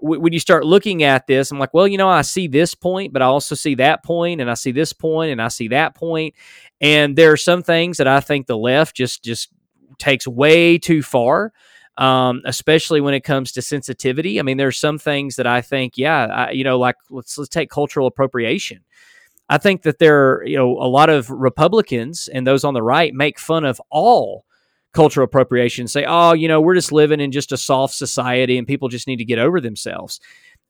[0.00, 3.12] when you start looking at this, I'm like, well, you know, I see this point,
[3.12, 5.94] but I also see that point, and I see this point, and I see that
[5.94, 6.34] point,
[6.80, 9.50] and there are some things that I think the left just just
[9.98, 11.52] takes way too far.
[11.98, 14.38] Um, especially when it comes to sensitivity.
[14.38, 17.48] I mean, there's some things that I think, yeah, I, you know, like let's let's
[17.48, 18.84] take cultural appropriation.
[19.48, 22.82] I think that there are, you know, a lot of Republicans and those on the
[22.82, 24.44] right make fun of all
[24.96, 28.66] cultural appropriation say, oh, you know, we're just living in just a soft society and
[28.66, 30.18] people just need to get over themselves.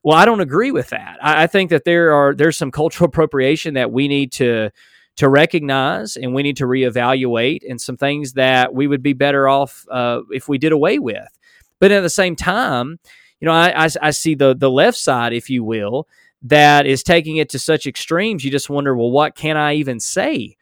[0.02, 1.18] Well, I don't agree with that.
[1.22, 4.70] I, I think that there are there's some cultural appropriation that we need to
[5.16, 9.48] to recognize and we need to reevaluate and some things that we would be better
[9.48, 11.28] off uh, if we did away with.
[11.80, 12.98] But at the same time,
[13.40, 16.08] you know, I, I, I see the the left side, if you will,
[16.42, 18.44] that is taking it to such extremes.
[18.44, 20.55] You just wonder, well, what can I even say?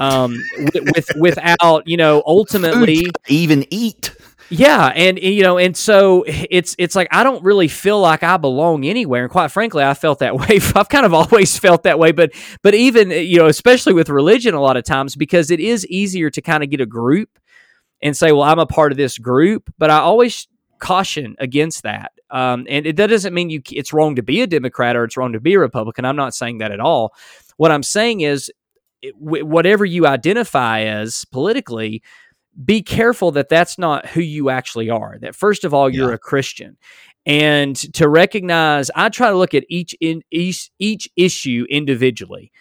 [0.00, 4.16] Um, with, with without you know ultimately even eat.
[4.48, 8.36] Yeah, and you know, and so it's it's like I don't really feel like I
[8.36, 10.58] belong anywhere, and quite frankly, I felt that way.
[10.74, 12.32] I've kind of always felt that way, but
[12.62, 16.30] but even you know, especially with religion, a lot of times because it is easier
[16.30, 17.38] to kind of get a group
[18.02, 22.12] and say, well, I'm a part of this group, but I always caution against that.
[22.30, 25.16] Um, and it, that doesn't mean you it's wrong to be a Democrat or it's
[25.16, 26.06] wrong to be a Republican.
[26.06, 27.14] I'm not saying that at all.
[27.56, 28.50] What I'm saying is
[29.14, 32.02] whatever you identify as politically,
[32.64, 35.18] be careful that that's not who you actually are.
[35.20, 36.16] That first of all, you're yeah.
[36.16, 36.76] a Christian,
[37.26, 42.52] and to recognize, I try to look at each in each each issue individually,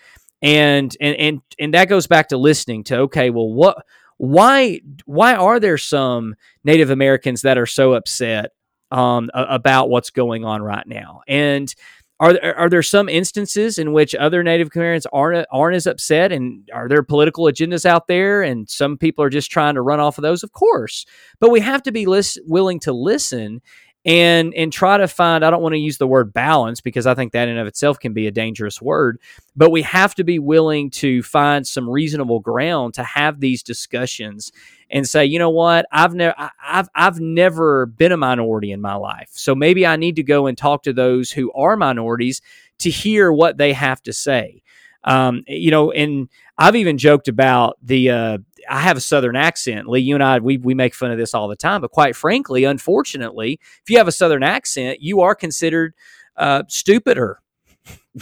[0.41, 3.83] and and and and that goes back to listening to okay, well, what
[4.17, 8.51] why why are there some Native Americans that are so upset
[8.91, 11.21] um, about what's going on right now.
[11.27, 11.73] And
[12.19, 16.31] are there, are there some instances in which other Native Americans aren't aren't as upset,
[16.31, 19.99] and are there political agendas out there, and some people are just trying to run
[19.99, 20.43] off of those?
[20.43, 21.05] Of course,
[21.39, 22.05] but we have to be
[22.45, 23.61] willing to listen
[24.09, 27.13] and and try to find i don't want to use the word balance because i
[27.13, 29.19] think that in of itself can be a dangerous word
[29.55, 34.51] but we have to be willing to find some reasonable ground to have these discussions
[34.91, 35.85] and say you know what?
[35.91, 36.33] I've never
[36.63, 40.47] i've i've never been a minority in my life so maybe i need to go
[40.47, 42.41] and talk to those who are minorities
[42.79, 44.63] to hear what they have to say.
[45.03, 48.37] Um, you know, and I've even joked about the uh,
[48.69, 49.87] I have a southern accent.
[49.87, 51.81] Lee, you and I, we, we make fun of this all the time.
[51.81, 55.93] But quite frankly, unfortunately, if you have a southern accent, you are considered
[56.37, 57.41] uh, stupider.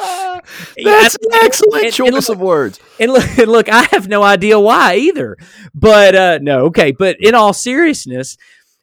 [0.82, 2.80] That's an excellent and, choice and look, of words.
[2.98, 5.36] And look, and look, I have no idea why either.
[5.74, 6.92] But uh, no, okay.
[6.92, 8.36] But in all seriousness,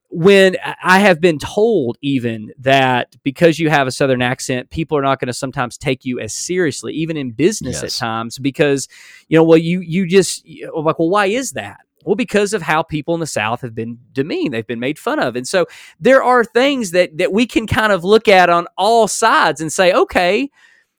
[0.09, 5.01] when I have been told even that because you have a southern accent, people are
[5.01, 7.83] not going to sometimes take you as seriously, even in business yes.
[7.83, 8.87] at times, because
[9.27, 10.45] you know, well, you you just
[10.75, 11.81] like, well, why is that?
[12.05, 15.19] Well, because of how people in the South have been demeaned, they've been made fun
[15.19, 15.65] of, and so
[15.99, 19.71] there are things that that we can kind of look at on all sides and
[19.73, 20.49] say, okay,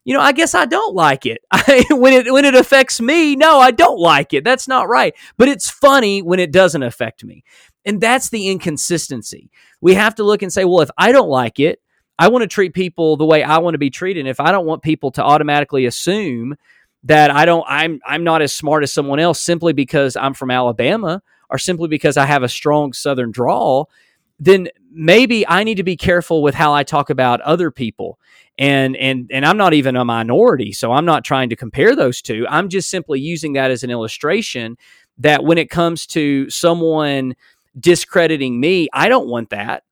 [0.09, 1.43] you know, I guess I don't like it.
[1.91, 4.43] when it when it affects me, no, I don't like it.
[4.43, 5.15] That's not right.
[5.37, 7.45] But it's funny when it doesn't affect me.
[7.85, 9.51] And that's the inconsistency.
[9.81, 11.81] We have to look and say, well, if I don't like it,
[12.19, 14.21] I want to treat people the way I want to be treated.
[14.21, 16.57] And if I don't want people to automatically assume
[17.05, 20.51] that I don't I'm I'm not as smart as someone else simply because I'm from
[20.51, 23.89] Alabama or simply because I have a strong southern drawl,
[24.41, 28.19] then maybe I need to be careful with how I talk about other people.
[28.59, 32.21] And and and I'm not even a minority, so I'm not trying to compare those
[32.21, 32.45] two.
[32.51, 34.77] I'm just simply using that as an illustration
[35.19, 37.35] that when it comes to someone
[37.79, 39.85] discrediting me, I don't want that.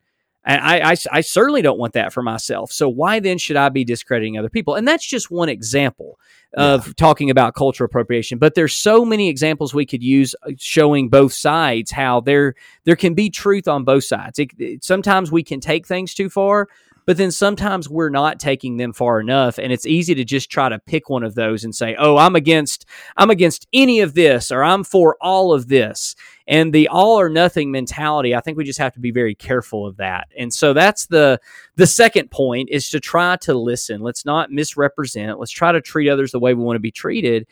[0.45, 2.70] And I, I, I, certainly don't want that for myself.
[2.70, 4.76] So why then should I be discrediting other people?
[4.76, 6.20] And that's just one example
[6.57, 6.93] of yeah.
[6.97, 8.39] talking about cultural appropriation.
[8.39, 12.95] But there's so many examples we could use uh, showing both sides how there there
[12.95, 14.39] can be truth on both sides.
[14.39, 16.68] It, it, sometimes we can take things too far,
[17.07, 20.68] but then sometimes we're not taking them far enough and it's easy to just try
[20.68, 22.84] to pick one of those and say oh i'm against
[23.16, 26.14] i'm against any of this or i'm for all of this
[26.47, 29.86] and the all or nothing mentality i think we just have to be very careful
[29.86, 30.28] of that.
[30.38, 31.40] And so that's the
[31.76, 34.01] the second point is to try to listen.
[34.01, 35.38] Let's not misrepresent.
[35.38, 37.47] Let's try to treat others the way we want to be treated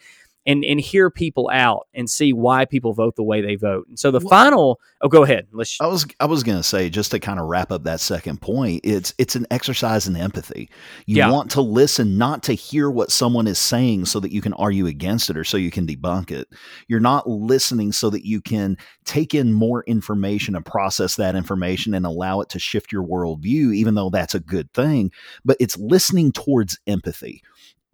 [0.47, 3.87] and and hear people out and see why people vote the way they vote.
[3.89, 5.47] And so the well, final oh go ahead.
[5.53, 8.01] Let's I was I was going to say just to kind of wrap up that
[8.01, 10.69] second point, it's it's an exercise in empathy.
[11.07, 11.31] You yeah.
[11.31, 14.87] want to listen not to hear what someone is saying so that you can argue
[14.87, 16.49] against it or so you can debunk it.
[16.89, 21.95] You're not listening so that you can take in more information and process that information
[21.95, 25.11] and allow it to shift your worldview even though that's a good thing,
[25.45, 27.43] but it's listening towards empathy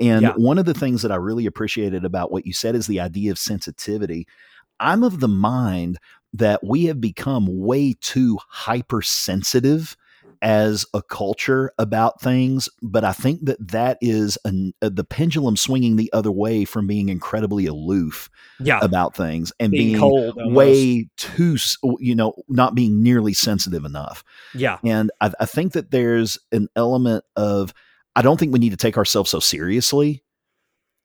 [0.00, 0.32] and yeah.
[0.36, 3.30] one of the things that I really appreciated about what you said is the idea
[3.30, 4.26] of sensitivity.
[4.80, 5.98] I'm of the mind
[6.32, 9.96] that we have become way too hypersensitive
[10.42, 15.54] as a culture about things, but I think that that is an, uh, the pendulum
[15.54, 18.78] swinging the other way from being incredibly aloof yeah.
[18.80, 21.58] about things and being, being cold, way too,
[21.98, 24.24] you know, not being nearly sensitive enough.
[24.54, 24.78] Yeah.
[24.82, 27.74] And I, I think that there's an element of,
[28.16, 30.22] I don't think we need to take ourselves so seriously.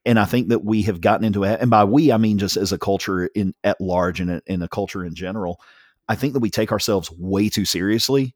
[0.06, 2.58] And I think that we have gotten into it, and by we I mean just
[2.58, 5.60] as a culture in at large and in a culture in general.
[6.08, 8.36] I think that we take ourselves way too seriously.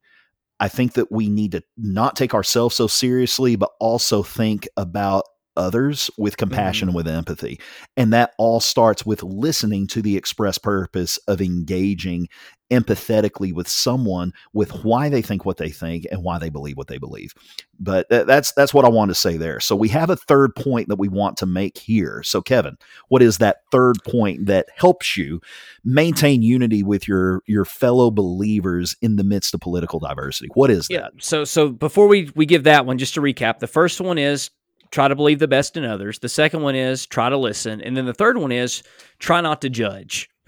[0.60, 5.26] I think that we need to not take ourselves so seriously, but also think about
[5.56, 6.98] others with compassion mm-hmm.
[6.98, 7.60] and with empathy.
[7.98, 12.28] And that all starts with listening to the express purpose of engaging
[12.72, 16.88] empathetically with someone with why they think what they think and why they believe what
[16.88, 17.34] they believe.
[17.80, 19.60] But that's that's what I want to say there.
[19.60, 22.22] So we have a third point that we want to make here.
[22.24, 22.78] So Kevin,
[23.08, 25.42] what is that third point that helps you
[25.84, 30.50] maintain unity with your your fellow believers in the midst of political diversity?
[30.54, 31.12] What is yeah, that?
[31.20, 34.52] So so before we we give that one just to recap, the first one is
[34.92, 36.20] try to believe the best in others.
[36.20, 38.84] The second one is try to listen, and then the third one is
[39.20, 40.30] try not to judge.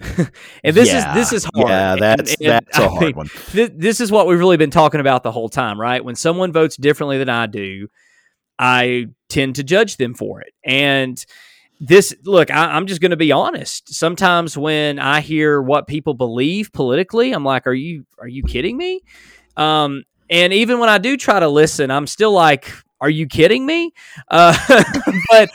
[0.64, 1.68] and this yeah, is this is hard.
[1.68, 3.28] Yeah, that's and, and, that's a I hard mean, one.
[3.52, 6.04] Th- this is what we've really been talking about the whole time, right?
[6.04, 7.88] When someone votes differently than I do,
[8.58, 10.54] I tend to judge them for it.
[10.64, 11.24] And
[11.80, 13.92] this look, I, am just going to be honest.
[13.94, 18.76] Sometimes when I hear what people believe politically, I'm like, "Are you are you kidding
[18.76, 19.02] me?"
[19.56, 22.72] Um, and even when I do try to listen, I'm still like,
[23.02, 23.92] are you kidding me?
[24.30, 24.56] Uh,
[25.30, 25.50] but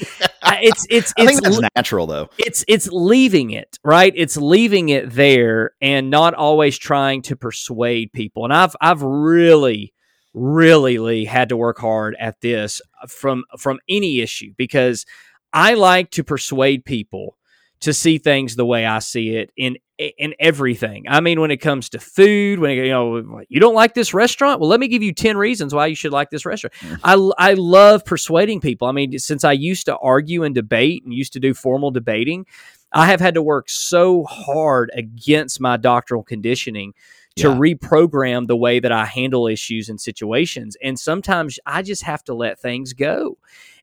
[0.62, 2.30] it's it's it's that's natural though.
[2.38, 8.12] it's it's leaving it right it's leaving it there and not always trying to persuade
[8.14, 9.94] people and i've i've really
[10.34, 15.06] really Lee, had to work hard at this from from any issue because
[15.54, 17.37] i like to persuade people
[17.80, 21.58] to see things the way i see it in in everything i mean when it
[21.58, 25.02] comes to food when you know you don't like this restaurant well let me give
[25.02, 26.96] you 10 reasons why you should like this restaurant mm-hmm.
[27.04, 31.14] I, I love persuading people i mean since i used to argue and debate and
[31.14, 32.46] used to do formal debating
[32.92, 36.94] I have had to work so hard against my doctrinal conditioning
[37.36, 37.56] to Yeah.
[37.56, 40.76] reprogram the way that I handle issues and situations.
[40.82, 43.38] And sometimes I just have to let things go.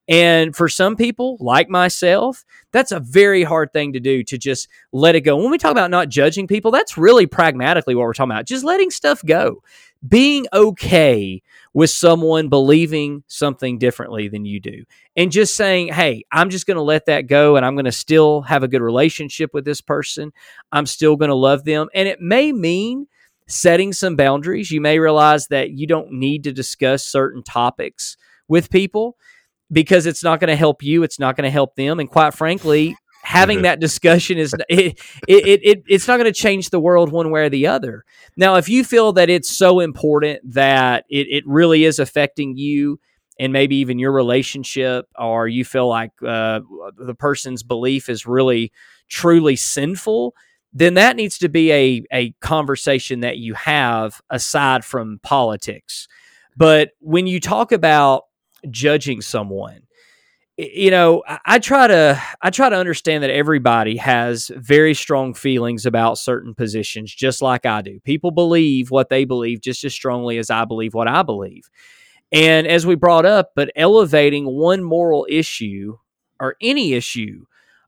[0.06, 4.68] And for some people, like myself, that's a very hard thing to do to just
[4.92, 5.36] let it go.
[5.36, 8.46] When we talk about not judging people, that's really pragmatically what we're talking about.
[8.46, 9.62] Just letting stuff go.
[10.06, 11.42] Being okay
[11.72, 14.84] with someone believing something differently than you do
[15.16, 17.92] and just saying, hey, I'm just going to let that go and I'm going to
[17.92, 20.32] still have a good relationship with this person.
[20.70, 21.88] I'm still going to love them.
[21.94, 23.06] And it may mean
[23.46, 24.70] setting some boundaries.
[24.70, 29.16] You may realize that you don't need to discuss certain topics with people
[29.70, 32.00] because it's not going to help you, it's not going to help them.
[32.00, 36.38] And quite frankly, having that discussion is it, it, it, it it's not going to
[36.38, 38.04] change the world one way or the other.
[38.36, 43.00] Now, if you feel that it's so important that it, it really is affecting you
[43.38, 46.60] and maybe even your relationship, or you feel like uh,
[46.96, 48.70] the person's belief is really
[49.08, 50.34] truly sinful,
[50.72, 56.06] then that needs to be a, a conversation that you have aside from politics.
[56.56, 58.24] But when you talk about
[58.70, 59.82] judging someone,
[60.56, 65.84] you know, I, try to I try to understand that everybody has very strong feelings
[65.84, 67.98] about certain positions, just like I do.
[68.04, 71.68] People believe what they believe just as strongly as I believe what I believe.
[72.30, 75.98] And as we brought up, but elevating one moral issue
[76.40, 77.46] or any issue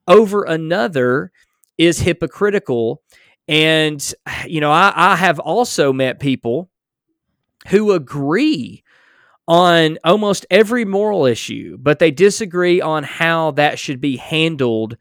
[0.08, 1.30] over another
[1.78, 3.02] is hypocritical.
[3.48, 4.12] And,
[4.46, 6.70] you know, I, I have also met people
[7.68, 8.82] who agree
[9.48, 14.96] on almost every moral issue, but they disagree on how that should be handled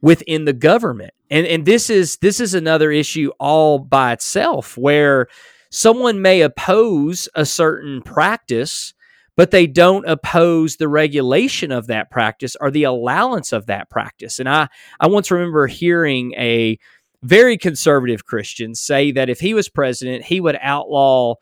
[0.00, 1.12] within the government.
[1.30, 5.26] And and this is this is another issue all by itself where
[5.70, 8.94] someone may oppose a certain practice
[9.38, 14.40] but they don't oppose the regulation of that practice or the allowance of that practice.
[14.40, 14.68] And I
[14.98, 16.76] I once remember hearing a
[17.22, 21.36] very conservative Christian say that if he was president, he would outlaw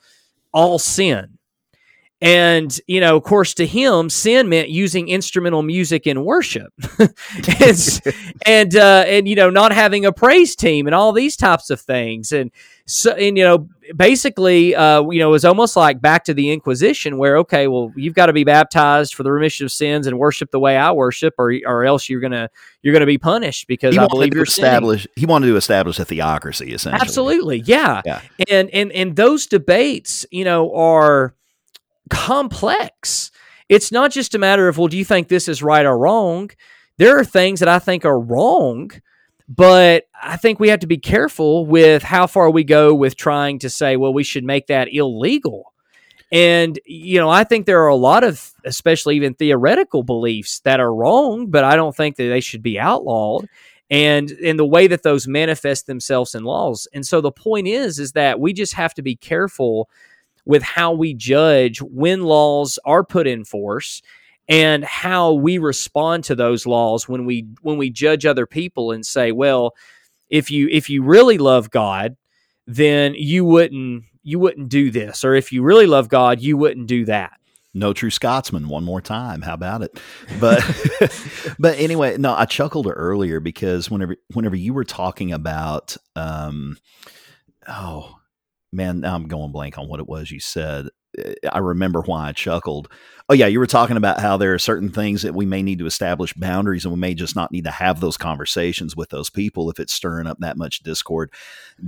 [0.52, 1.38] all sin.
[2.22, 6.72] And, you know, of course, to him, sin meant using instrumental music in worship.
[6.98, 8.00] and,
[8.46, 11.78] and, uh, and, you know, not having a praise team and all these types of
[11.78, 12.32] things.
[12.32, 12.50] And,
[12.86, 16.52] so, and, you know, basically, uh, you know, it was almost like back to the
[16.52, 20.18] Inquisition where, okay, well, you've got to be baptized for the remission of sins and
[20.18, 22.48] worship the way I worship, or, or else you're going to,
[22.80, 24.70] you're going to be punished because He I believe you're sinning.
[24.70, 25.06] establish.
[25.16, 27.02] He wanted to establish a theocracy, essentially.
[27.02, 28.00] Absolutely, yeah.
[28.06, 28.20] Yeah.
[28.48, 31.34] And and and those debates, you know, are
[32.11, 33.30] complex.
[33.68, 36.50] It's not just a matter of well, do you think this is right or wrong?
[36.98, 38.90] There are things that I think are wrong,
[39.48, 43.59] but I think we have to be careful with how far we go with trying
[43.61, 45.72] to say, well, we should make that illegal.
[46.32, 50.80] And you know, I think there are a lot of, especially even theoretical beliefs that
[50.80, 53.48] are wrong, but I don't think that they should be outlawed.
[53.88, 56.88] And in the way that those manifest themselves in laws.
[56.92, 59.88] And so the point is, is that we just have to be careful
[60.47, 64.01] with how we judge when laws are put in force
[64.49, 69.05] and how we respond to those laws when we when we judge other people and
[69.05, 69.74] say, well,
[70.30, 72.16] if you if you really love God,
[72.66, 76.86] then you wouldn't you wouldn't do this, or if you really love God, you wouldn't
[76.86, 77.32] do that.
[77.74, 78.68] No true Scotsman.
[78.68, 79.42] One more time.
[79.42, 80.01] How about it?
[80.40, 80.62] But
[81.59, 86.78] but anyway, no, I chuckled earlier because whenever whenever you were talking about um
[87.68, 88.18] oh
[88.77, 90.89] man, I'm going blank on what it was you said.
[91.18, 92.91] Uh, I remember why I chuckled.
[93.29, 95.79] Oh yeah, you were talking about how there are certain things that we may need
[95.81, 99.31] to establish boundaries and we may just not need to have those conversations with those
[99.31, 101.33] people if it's stirring up that much discord.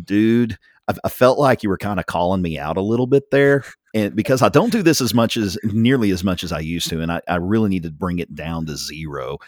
[0.05, 0.59] Dude,
[0.89, 3.65] I, I felt like you were kind of calling me out a little bit there
[3.95, 6.89] and because I don't do this as much as nearly as much as I used
[6.91, 9.39] to, and I, I really need to bring it down to zero.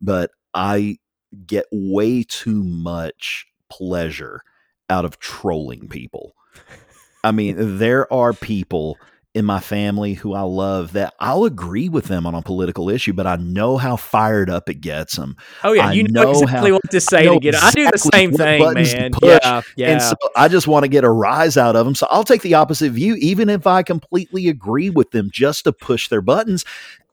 [0.00, 0.98] But I
[1.46, 4.42] get way too much pleasure
[4.88, 6.34] out of trolling people.
[7.22, 8.96] I mean, there are people
[9.32, 13.12] in my family who I love that I'll agree with them on a political issue,
[13.12, 15.36] but I know how fired up it gets them.
[15.62, 17.54] Oh yeah, I you know, know exactly how- what to say to get.
[17.54, 17.62] it.
[17.62, 19.12] I do the same thing, man.
[19.22, 19.92] Yeah, yeah.
[19.92, 21.94] And so I just want to get a rise out of them.
[21.94, 25.72] So I'll take the opposite view, even if I completely agree with them just to
[25.72, 26.64] push their buttons.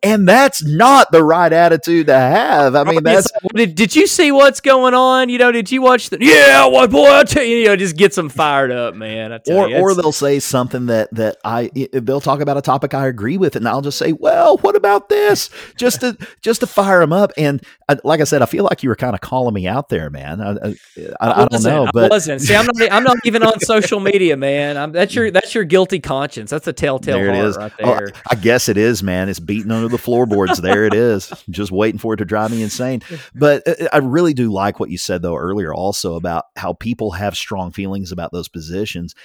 [0.04, 2.76] And that's not the right attitude to have.
[2.76, 5.30] I mean, that's did, did you see what's going on?
[5.30, 6.18] You know, did you watch the?
[6.22, 7.08] Yeah, what boy?
[7.08, 9.32] I tell you, you know, just gets them fired up, man.
[9.32, 12.62] I tell or you, or they'll say something that that I they'll talk about a
[12.62, 15.50] topic I agree with, and I'll just say, well, what about this?
[15.78, 17.32] Just to just to fire them up.
[17.38, 19.89] And uh, like I said, I feel like you were kind of calling me out
[19.89, 20.41] there, man.
[20.41, 20.76] I, I,
[21.20, 22.41] I, I don't know, I but wasn't.
[22.41, 22.91] See, I'm not.
[22.91, 24.78] I'm not even on social media, man.
[24.78, 26.52] I'm, that's your that's your guilty conscience.
[26.52, 27.58] That's a telltale there it heart is.
[27.58, 28.12] right Oh, there.
[28.30, 29.30] I guess it is, man.
[29.30, 30.60] It's beating the floorboards.
[30.62, 33.02] there it is, just waiting for it to drive me insane.
[33.34, 37.12] But uh, I really do like what you said though earlier, also about how people
[37.12, 39.16] have strong feelings about those positions,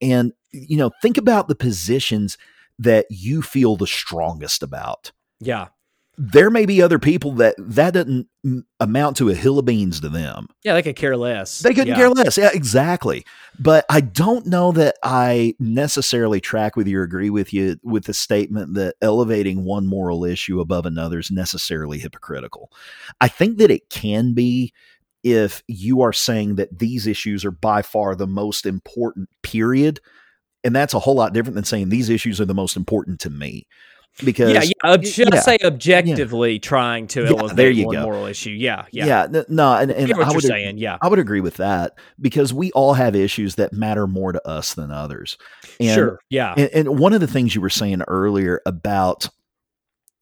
[0.00, 2.38] and you know, think about the positions
[2.78, 5.12] that you feel the strongest about.
[5.40, 5.68] yeah,
[6.22, 8.28] There may be other people that that doesn't
[8.78, 10.48] amount to a hill of beans to them.
[10.62, 10.74] yeah.
[10.74, 11.60] They could care less.
[11.60, 11.96] They couldn't yeah.
[11.96, 12.36] care less.
[12.36, 13.24] Yeah, exactly.
[13.58, 18.04] But I don't know that I necessarily track with you or agree with you with
[18.04, 22.70] the statement that elevating one moral issue above another is necessarily hypocritical.
[23.22, 24.74] I think that it can be
[25.22, 30.00] if you are saying that these issues are by far the most important, period.
[30.64, 33.30] And that's a whole lot different than saying these issues are the most important to
[33.30, 33.66] me.
[34.24, 34.92] Because Yeah, yeah.
[34.92, 35.42] ob- should I yeah.
[35.42, 38.02] say objectively trying to Yeah, elevate there you one go.
[38.02, 38.50] moral issue?
[38.50, 39.06] Yeah, yeah.
[39.32, 40.78] yeah, no, and, I and what I would saying.
[40.78, 44.46] Yeah, I would agree with that because we all have issues that matter more to
[44.46, 45.38] us than others.
[45.78, 46.18] And, sure.
[46.28, 49.28] Yeah, And, and one of the things you were saying earlier about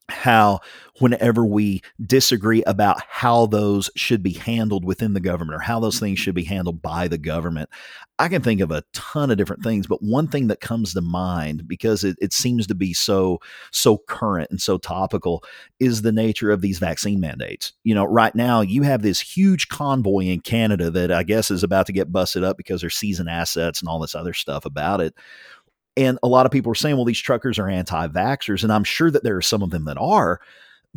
[0.09, 0.61] how
[1.01, 5.99] whenever we disagree about how those should be handled within the government or how those
[5.99, 6.25] things mm-hmm.
[6.25, 7.69] should be handled by the government,
[8.19, 9.87] I can think of a ton of different things.
[9.87, 13.39] But one thing that comes to mind because it, it seems to be so
[13.71, 15.45] so current and so topical
[15.79, 17.73] is the nature of these vaccine mandates.
[17.85, 21.63] You know, right now you have this huge convoy in Canada that I guess is
[21.63, 25.01] about to get busted up because they're seizing assets and all this other stuff about
[25.01, 25.15] it.
[25.99, 28.63] And a lot of people are saying, well, these truckers are anti vaxxers.
[28.63, 30.41] And I'm sure that there are some of them that are,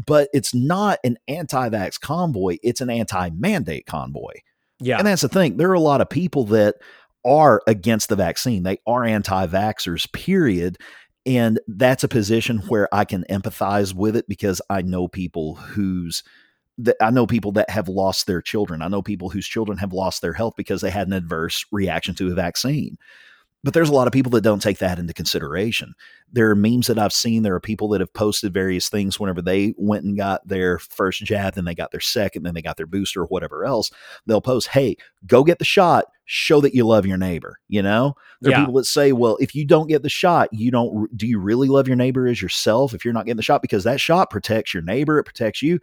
[0.05, 4.33] but it's not an anti vax convoy, it's an anti mandate convoy.
[4.79, 4.99] yeah.
[4.99, 5.57] And that's the thing.
[5.57, 6.75] There are a lot of people that
[7.25, 10.77] are against the vaccine, they are anti vaxxers, period.
[11.25, 16.23] And that's a position where I can empathize with it because I know people whose
[16.77, 18.81] that I know people that have lost their children.
[18.81, 22.15] I know people whose children have lost their health because they had an adverse reaction
[22.15, 22.97] to a vaccine.
[23.63, 25.93] But there's a lot of people that don't take that into consideration.
[26.33, 27.43] There are memes that I've seen.
[27.43, 31.23] There are people that have posted various things whenever they went and got their first
[31.23, 33.91] jab, then they got their second, then they got their booster or whatever else.
[34.25, 34.97] They'll post, hey,
[35.27, 37.59] go get the shot, show that you love your neighbor.
[37.67, 40.71] You know, there are people that say, well, if you don't get the shot, you
[40.71, 43.61] don't, do you really love your neighbor as yourself if you're not getting the shot?
[43.61, 45.79] Because that shot protects your neighbor, it protects you.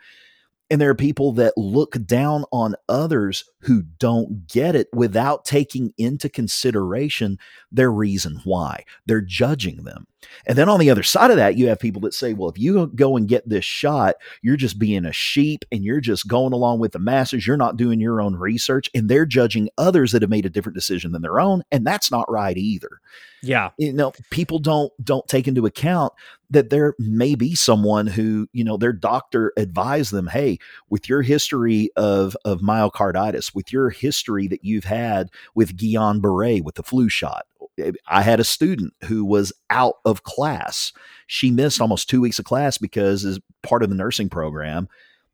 [0.70, 5.92] And there are people that look down on others who don't get it without taking
[5.96, 7.38] into consideration
[7.72, 8.84] their reason why.
[9.06, 10.06] They're judging them.
[10.46, 12.58] And then on the other side of that, you have people that say, well, if
[12.58, 16.52] you go and get this shot, you're just being a sheep and you're just going
[16.52, 17.46] along with the masses.
[17.46, 18.90] You're not doing your own research.
[18.94, 21.62] And they're judging others that have made a different decision than their own.
[21.70, 23.00] And that's not right either
[23.42, 23.70] yeah.
[23.78, 26.12] you know people don't don't take into account
[26.50, 30.58] that there may be someone who you know their doctor advised them hey
[30.88, 36.74] with your history of of myocarditis with your history that you've had with Guillain-Barré with
[36.74, 37.46] the flu shot
[37.78, 40.92] Eh, I had a student who was out of class
[41.26, 41.82] she missed mm.
[41.82, 44.88] almost 2 weeks of class because as part of the nursing program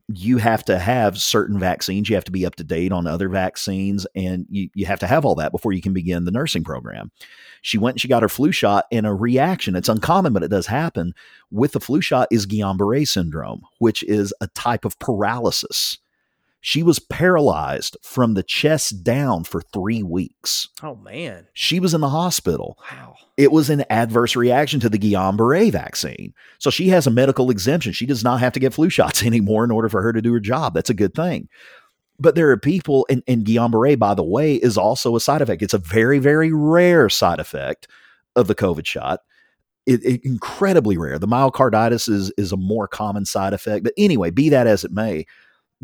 [0.07, 2.09] you have to have certain vaccines.
[2.09, 5.07] You have to be up to date on other vaccines, and you, you have to
[5.07, 7.11] have all that before you can begin the nursing program.
[7.61, 10.49] She went and she got her flu shot, and a reaction, it's uncommon, but it
[10.49, 11.13] does happen
[11.49, 15.97] with the flu shot, is Guillain Barre syndrome, which is a type of paralysis.
[16.67, 20.67] She was paralyzed from the chest down for three weeks.
[20.81, 21.45] Oh man.
[21.53, 23.17] She was in the hospital Wow.
[23.37, 26.33] it was an adverse reaction to the Guillain-Barré vaccine.
[26.57, 27.93] So she has a medical exemption.
[27.93, 30.33] She does not have to get flu shots anymore in order for her to do
[30.33, 30.73] her job.
[30.73, 31.49] That's a good thing.
[32.19, 35.61] But there are people, and, and Guillain-Barré, by the way, is also a side effect.
[35.61, 37.87] It's a very, very rare side effect
[38.35, 39.19] of the COVID shot.
[39.85, 41.19] It, it- incredibly rare.
[41.19, 43.83] The myocarditis is is a more common side effect.
[43.83, 45.27] But anyway, be that as it may,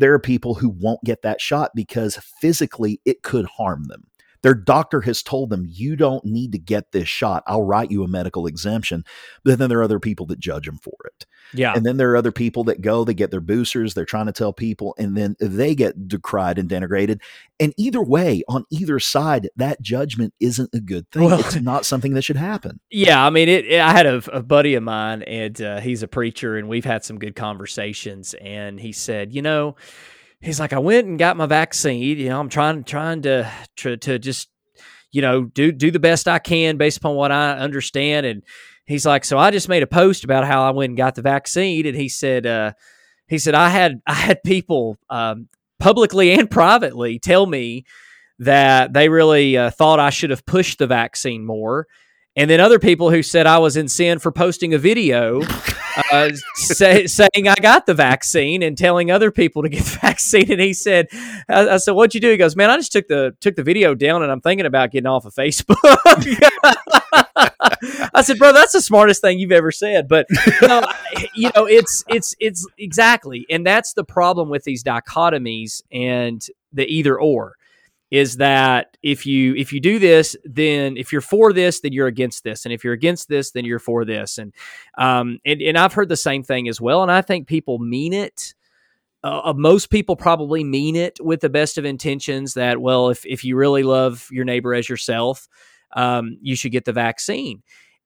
[0.02, 4.04] there are people who won't get that shot because physically it could harm them.
[4.42, 7.42] Their doctor has told them, you don't need to get this shot.
[7.46, 9.04] I'll write you a medical exemption.
[9.44, 11.26] But then there are other people that judge them for it.
[11.54, 11.74] Yeah.
[11.74, 14.32] And then there are other people that go, they get their boosters, they're trying to
[14.32, 17.20] tell people, and then they get decried and denigrated.
[17.60, 21.24] And either way, on either side, that judgment isn't a good thing.
[21.24, 22.80] Well- it's not something that should happen.
[22.90, 26.02] Yeah, I mean, it, it- I had a, a buddy of mine, and uh, he's
[26.02, 28.34] a preacher, and we've had some good conversations.
[28.40, 29.76] And he said, you know,
[30.42, 32.18] he's like, I went and got my vaccine.
[32.18, 34.48] You know, I'm trying trying to to, to just
[35.10, 38.26] you know do do the best I can based upon what I understand.
[38.26, 38.42] And
[38.84, 41.22] he's like, so I just made a post about how I went and got the
[41.22, 42.72] vaccine, and he said, uh,
[43.28, 47.84] he said I had I had people um, publicly and privately tell me
[48.38, 51.86] that they really uh, thought I should have pushed the vaccine more.
[52.34, 55.42] And then other people who said I was in sin for posting a video
[56.12, 60.50] uh, say, saying I got the vaccine and telling other people to get the vaccine.
[60.50, 61.08] And he said,
[61.48, 62.30] I, I, said, what'd you do?
[62.30, 64.90] He goes, man, I just took the, took the video down and I'm thinking about
[64.90, 65.76] getting off of Facebook.
[68.14, 70.08] I said, bro, that's the smartest thing you've ever said.
[70.08, 70.26] But,
[70.62, 70.92] uh,
[71.34, 73.46] you know, it's, it's, it's exactly.
[73.50, 77.56] And that's the problem with these dichotomies and the either or
[78.12, 82.06] is that if you if you do this then if you're for this then you're
[82.06, 84.36] against this and if you're against this then you're for this.
[84.38, 84.52] And
[84.98, 88.12] um and, and i've heard the same thing as well and i think people mean
[88.12, 88.54] it.
[89.24, 93.24] Uh, uh, most people probably mean it with the best of intentions that well if,
[93.24, 95.48] if you really love your neighbor as yourself
[95.94, 97.62] um, you should get the vaccine.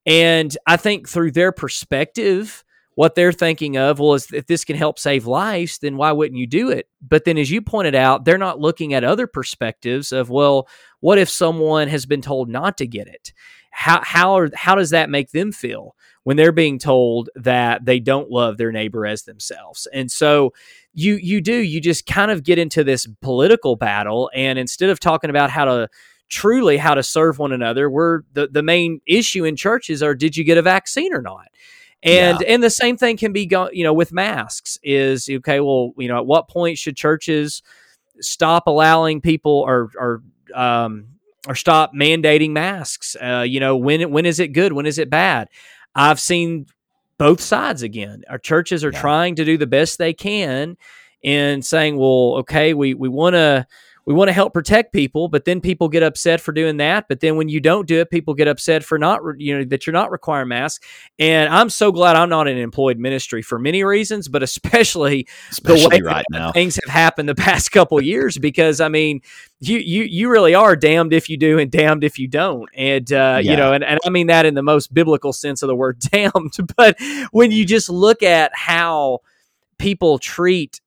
[0.07, 2.65] And i think through their perspective
[2.97, 6.41] what they're thinking of, well, is if this can help save lives, then why wouldn't
[6.41, 6.89] you do it?
[7.07, 10.67] But then, as you pointed out, they're not looking at other perspectives of, well,
[11.01, 13.35] what if someone has been told not to get it?
[13.71, 15.95] How how how does that make them feel
[16.25, 19.87] when they're being told that they don't love their neighbor as themselves?
[19.93, 20.55] And so
[20.95, 25.01] you you do you just kind of get into this political battle, and instead of
[25.01, 25.91] talking about how to
[26.31, 30.35] truly how to serve one another, we're the the main issue in churches are did
[30.35, 31.49] you get a vaccine or not?
[32.03, 32.47] And yeah.
[32.49, 36.09] and the same thing can be go, you know with masks is okay well you
[36.09, 37.63] know at what point should churches
[38.21, 40.23] stop allowing people or or
[40.55, 41.07] um
[41.49, 45.11] or stop mandating masks uh you know when when is it good when is it
[45.11, 45.49] bad
[45.95, 46.67] i've seen
[47.19, 49.01] both sides again our churches are yeah.
[49.01, 50.77] trying to do the best they can
[51.23, 53.67] in saying well okay we we want to
[54.07, 57.07] we want to help protect people, but then people get upset for doing that.
[57.09, 59.85] But then when you don't do it, people get upset for not, you know, that
[59.85, 60.87] you're not requiring masks.
[61.19, 65.99] And I'm so glad I'm not in employed ministry for many reasons, but especially, especially
[65.99, 68.39] the way right now things have happened the past couple years.
[68.39, 69.23] Because I mean,
[69.59, 72.69] you you you really are damned if you do and damned if you don't.
[72.77, 73.51] And uh, yeah.
[73.51, 75.99] you know, and, and I mean that in the most biblical sense of the word
[76.13, 76.57] damned.
[76.77, 76.97] But
[77.33, 79.19] when you just look at how
[79.79, 80.81] people treat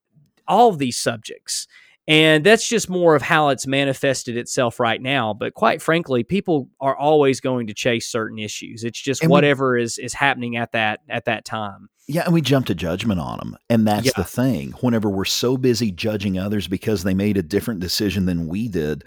[0.47, 1.67] all of these subjects
[2.10, 5.32] and that's just more of how it's manifested itself right now.
[5.36, 8.84] But quite frankly, people are always going to chase certain issues.
[8.84, 11.88] It's just and whatever we, is is happening at that at that time.
[12.07, 13.55] Yeah, and we jump to judgment on them.
[13.70, 14.12] And that's yeah.
[14.18, 14.72] the thing.
[14.82, 19.03] Whenever we're so busy judging others because they made a different decision than we did,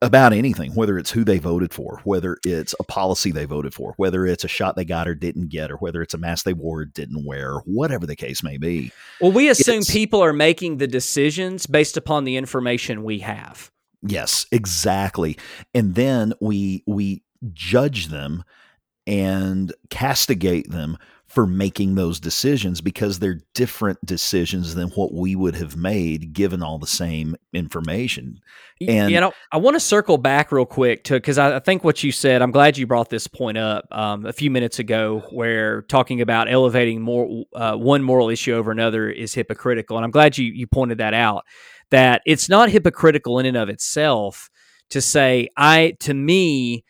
[0.00, 3.94] about anything, whether it's who they voted for, whether it's a policy they voted for,
[3.96, 6.52] whether it's a shot they got or didn't get, or whether it's a mask they
[6.52, 8.92] wore or didn't wear, whatever the case may be.
[9.20, 13.70] Well, we assume people are making the decisions based upon the information we have.
[14.02, 15.36] Yes, exactly.
[15.74, 18.44] And then we we judge them
[19.06, 25.54] and castigate them for making those decisions because they're different decisions than what we would
[25.54, 28.40] have made given all the same information.
[28.86, 32.02] And you know, I want to circle back real quick to because I, think what
[32.02, 32.40] you said.
[32.40, 36.50] I'm glad you brought this point up um, a few minutes ago, where talking about
[36.50, 40.66] elevating more uh, one moral issue over another is hypocritical, and I'm glad you you
[40.66, 41.44] pointed that out.
[41.90, 44.48] That it's not hypocritical in and of itself
[44.90, 46.84] to say I to me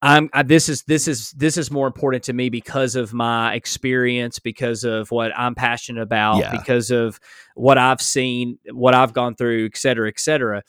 [0.00, 3.54] I'm I, this is this is this is more important to me because of my
[3.54, 6.52] experience, because of what I'm passionate about, yeah.
[6.52, 7.18] because of
[7.54, 10.62] what I've seen, what I've gone through, et cetera, et cetera.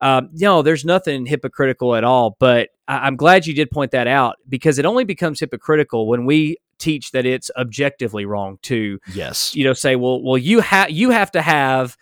[0.00, 2.36] Um, no, there's nothing hypocritical at all.
[2.40, 6.26] But I, I'm glad you did point that out because it only becomes hypocritical when
[6.26, 10.90] we teach that it's objectively wrong to yes you know say well well you have
[10.90, 11.96] you have to have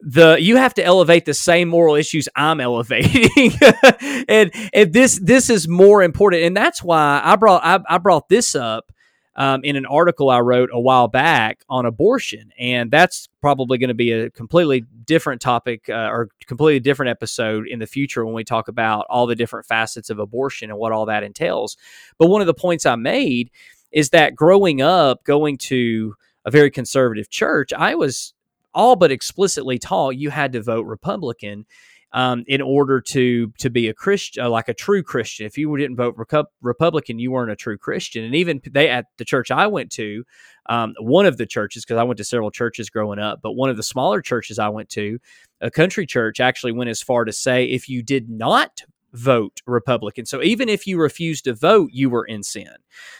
[0.00, 3.52] the you have to elevate the same moral issues I'm elevating,
[4.28, 8.28] and and this this is more important, and that's why I brought I, I brought
[8.28, 8.92] this up
[9.34, 13.88] um, in an article I wrote a while back on abortion, and that's probably going
[13.88, 18.34] to be a completely different topic uh, or completely different episode in the future when
[18.34, 21.76] we talk about all the different facets of abortion and what all that entails.
[22.18, 23.50] But one of the points I made
[23.90, 28.34] is that growing up, going to a very conservative church, I was
[28.74, 31.66] all but explicitly taught you had to vote Republican
[32.12, 35.46] um, in order to to be a Christian, uh, like a true Christian.
[35.46, 36.16] If you didn't vote
[36.62, 38.24] Republican, you weren't a true Christian.
[38.24, 40.24] And even they at the church I went to,
[40.68, 43.70] um, one of the churches, because I went to several churches growing up, but one
[43.70, 45.18] of the smaller churches I went to,
[45.60, 48.82] a country church, actually went as far to say if you did not
[49.12, 50.26] vote Republican.
[50.26, 52.72] So even if you refused to vote, you were in sin.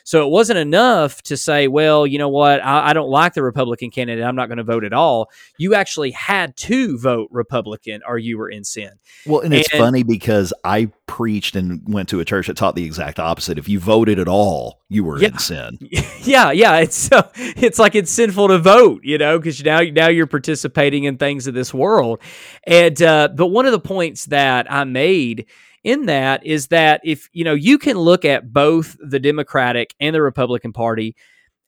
[0.04, 3.42] So it wasn't enough to say, well, you know what, I, I don't like the
[3.42, 4.24] Republican candidate.
[4.24, 5.30] I'm not going to vote at all.
[5.58, 8.90] You actually had to vote Republican or you were in sin.
[9.26, 12.76] Well, and it's and, funny because I preached and went to a church that taught
[12.76, 13.58] the exact opposite.
[13.58, 15.28] If you voted at all, you were Yeah.
[15.28, 15.78] in sin.
[16.22, 16.76] yeah, yeah.
[16.76, 21.04] It's so it's like it's sinful to vote, you know, because now now you're participating
[21.04, 22.20] in things of this world.
[22.64, 25.46] And uh, but one of the points that I made
[25.82, 30.14] in that is that if you know you can look at both the Democratic and
[30.14, 31.16] the Republican Party,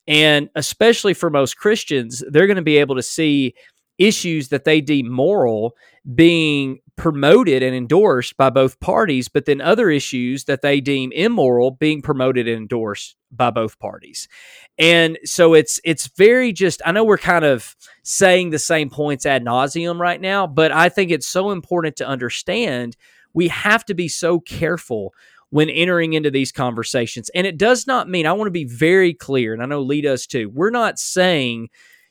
[0.07, 3.53] and especially for most Christians, they're going to be able to see
[3.97, 5.75] issues that they deem moral
[6.15, 11.71] being promoted and endorsed by both parties, but then other issues that they deem immoral
[11.71, 14.27] being promoted and endorsed by both parties.
[14.77, 19.25] And so it's it's very just I know we're kind of saying the same points
[19.25, 22.95] ad nauseum right now, but I think it's so important to understand
[23.33, 25.15] we have to be so careful
[25.49, 27.31] when entering into these conversations.
[27.33, 30.01] And it does not mean I want to be very clear, and I know Lee
[30.01, 30.51] does too.
[30.53, 31.69] We're not saying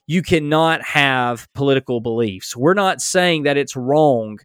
[0.08, 2.56] you cannot have political beliefs.
[2.56, 4.40] We're not saying that it's wrong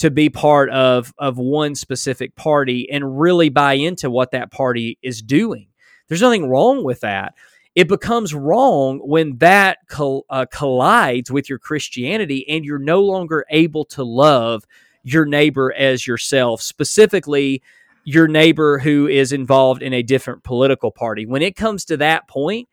[0.00, 4.98] to be part of of one specific party and really buy into what that party
[5.02, 5.68] is doing.
[6.08, 7.34] There's nothing wrong with that.
[7.74, 13.84] It becomes wrong when that uh, collides with your Christianity and you're no longer able
[13.86, 14.64] to love
[15.02, 17.62] your neighbor as yourself, specifically
[18.04, 21.26] your neighbor who is involved in a different political party.
[21.26, 22.70] When it comes to that point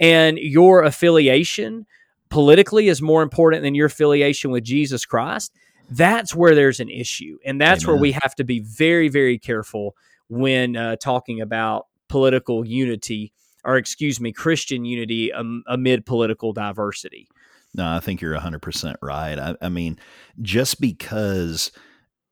[0.00, 1.86] and your affiliation
[2.30, 5.52] politically is more important than your affiliation with Jesus Christ,
[5.90, 7.38] that's where there's an issue.
[7.44, 9.96] And that's where we have to be very, very careful
[10.28, 13.32] when uh, talking about political unity,
[13.64, 17.28] or excuse me, Christian unity um, amid political diversity.
[17.74, 19.38] No, I think you're 100% right.
[19.38, 19.98] I, I mean,
[20.40, 21.70] just because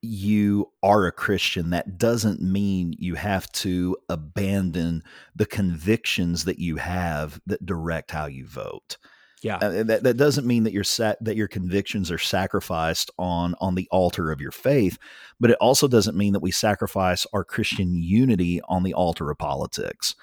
[0.02, 5.02] you are a Christian, that doesn't mean you have to abandon
[5.34, 8.96] the convictions that you have that direct how you vote.
[9.42, 9.56] Yeah.
[9.56, 13.74] Uh, that, that doesn't mean that your sa- that your convictions are sacrificed on on
[13.74, 14.98] the altar of your faith,
[15.38, 19.38] but it also doesn't mean that we sacrifice our Christian unity on the altar of
[19.38, 20.14] politics.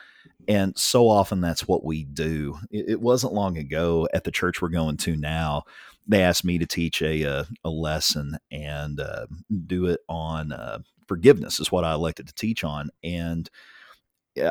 [0.47, 2.59] And so often that's what we do.
[2.70, 5.63] It, it wasn't long ago at the church we're going to now.
[6.07, 9.28] They asked me to teach a a, a lesson and uh,
[9.66, 12.89] do it on uh, forgiveness is what I elected to teach on.
[13.03, 13.49] And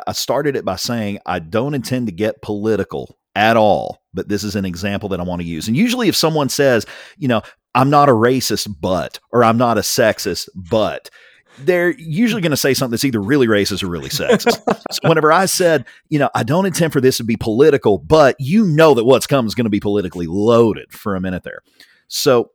[0.07, 4.45] I started it by saying I don't intend to get political at all, but this
[4.45, 5.69] is an example that I want to use.
[5.69, 6.87] And usually, if someone says,
[7.19, 7.43] you know,
[7.75, 11.11] I'm not a racist, but, or I'm not a sexist, but,
[11.59, 14.61] they're usually going to say something that's either really racist or really sexist.
[14.91, 18.37] so whenever I said, you know, I don't intend for this to be political, but
[18.39, 21.61] you know that what's come is going to be politically loaded for a minute there.
[22.09, 22.51] So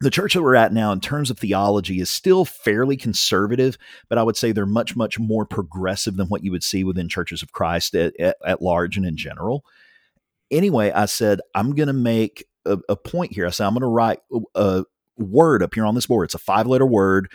[0.00, 3.78] the church that we're at now, in terms of theology, is still fairly conservative,
[4.08, 7.08] but I would say they're much, much more progressive than what you would see within
[7.08, 9.64] churches of Christ at, at, at large and in general.
[10.50, 13.46] Anyway, I said, I'm going to make a, a point here.
[13.46, 14.20] I said, I'm going to write
[14.54, 14.84] a
[15.18, 16.26] word up here on this board.
[16.26, 17.30] It's a five letter word,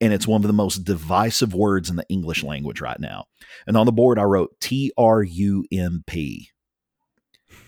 [0.00, 3.26] and it's one of the most divisive words in the English language right now.
[3.66, 6.50] And on the board, I wrote T R U M P.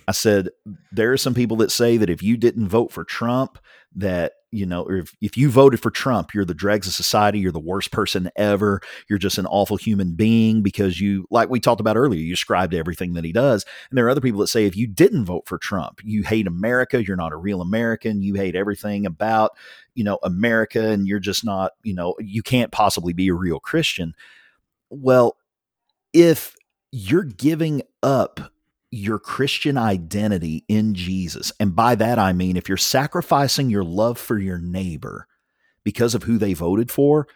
[0.07, 0.51] I said,
[0.92, 3.59] there are some people that say that if you didn't vote for Trump,
[3.97, 7.38] that, you know, or if, if you voted for Trump, you're the dregs of society,
[7.38, 11.59] you're the worst person ever, you're just an awful human being because you, like we
[11.59, 13.64] talked about earlier, you ascribe to everything that he does.
[13.90, 16.46] And there are other people that say if you didn't vote for Trump, you hate
[16.46, 19.50] America, you're not a real American, you hate everything about,
[19.94, 23.59] you know, America, and you're just not, you know, you can't possibly be a real
[23.59, 24.14] Christian.
[24.88, 25.36] Well,
[26.12, 26.55] if
[26.92, 28.52] you're giving up
[28.95, 31.53] your Christian identity in Jesus.
[31.59, 35.26] And by that, I mean, if you're sacrificing your love for your neighbor
[35.82, 37.26] because of who they voted for,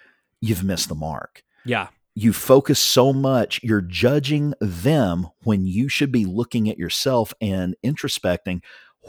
[0.40, 1.42] you've missed the mark.
[1.64, 1.88] Yeah.
[2.14, 7.76] You focus so much, you're judging them when you should be looking at yourself and
[7.84, 8.60] introspecting.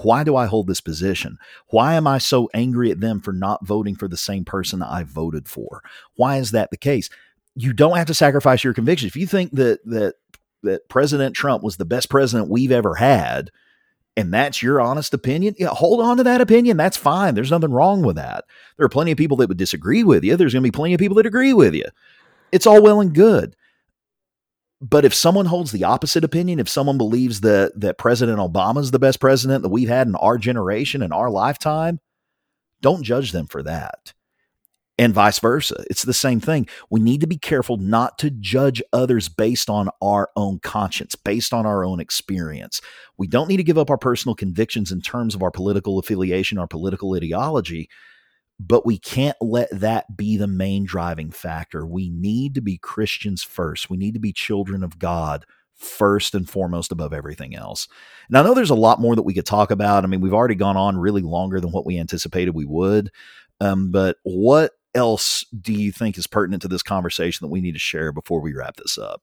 [0.03, 1.37] Why do I hold this position?
[1.67, 5.03] Why am I so angry at them for not voting for the same person I
[5.03, 5.83] voted for?
[6.15, 7.09] Why is that the case?
[7.55, 9.11] You don't have to sacrifice your convictions.
[9.11, 10.15] If you think that that
[10.63, 13.51] that President Trump was the best president we've ever had,
[14.17, 16.77] and that's your honest opinion, yeah, hold on to that opinion.
[16.77, 17.35] That's fine.
[17.35, 18.45] There's nothing wrong with that.
[18.77, 20.35] There are plenty of people that would disagree with you.
[20.35, 21.85] There's going to be plenty of people that agree with you.
[22.51, 23.55] It's all well and good.
[24.81, 28.91] But if someone holds the opposite opinion, if someone believes that that President Obama is
[28.91, 31.99] the best president that we've had in our generation in our lifetime,
[32.81, 34.13] don't judge them for that
[34.99, 35.81] and vice versa.
[35.89, 36.67] It's the same thing.
[36.89, 41.53] We need to be careful not to judge others based on our own conscience, based
[41.53, 42.81] on our own experience.
[43.17, 46.57] We don't need to give up our personal convictions in terms of our political affiliation,
[46.57, 47.89] our political ideology,
[48.59, 51.85] but we can't let that be the main driving factor.
[51.85, 53.89] We need to be Christians first.
[53.89, 55.45] We need to be children of God
[55.75, 57.87] first and foremost above everything else.
[58.27, 60.03] And I know there's a lot more that we could talk about.
[60.03, 63.11] I mean, we've already gone on really longer than what we anticipated we would.
[63.61, 67.73] Um, but what else do you think is pertinent to this conversation that we need
[67.73, 69.21] to share before we wrap this up?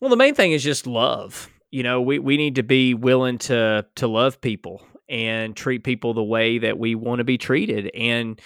[0.00, 1.48] Well, the main thing is just love.
[1.70, 6.14] You know, we, we need to be willing to to love people and treat people
[6.14, 7.90] the way that we want to be treated.
[7.94, 8.40] And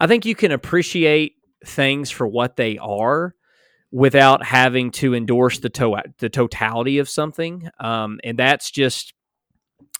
[0.00, 3.34] I think you can appreciate things for what they are
[3.90, 7.68] without having to endorse the to- the totality of something.
[7.78, 9.14] Um, and that's just,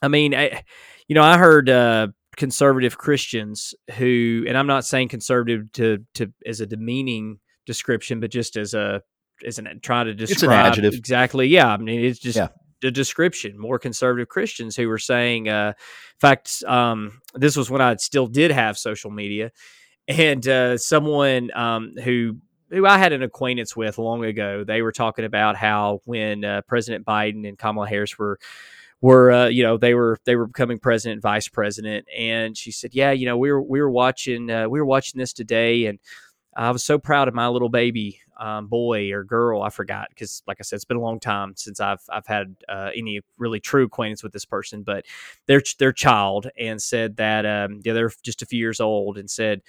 [0.02, 0.64] I mean, I,
[1.06, 6.32] you know, I heard uh, conservative Christians who, and I'm not saying conservative to to
[6.46, 9.02] as a demeaning description, but just as a
[9.46, 10.94] as an trying to describe it's an adjective.
[10.94, 11.46] exactly.
[11.48, 12.48] Yeah, I mean, it's just Yeah.
[12.82, 13.58] the description.
[13.58, 18.26] More conservative Christians who were saying, uh, in fact, um, this was when I still
[18.26, 19.50] did have social media,
[20.08, 22.36] and uh, someone um, who
[22.70, 26.62] who I had an acquaintance with long ago, they were talking about how when uh,
[26.66, 28.38] President Biden and Kamala Harris were
[29.04, 32.70] were uh, you know they were they were becoming president, and vice president, and she
[32.72, 35.86] said, yeah, you know we were we were watching uh, we were watching this today,
[35.86, 35.98] and
[36.56, 39.62] I was so proud of my little baby um, boy or girl.
[39.62, 42.56] I forgot because, like I said, it's been a long time since I've I've had
[42.68, 44.82] uh, any really true acquaintance with this person.
[44.82, 45.06] But
[45.46, 49.30] their their child and said that um, yeah, they're just a few years old and
[49.30, 49.62] said,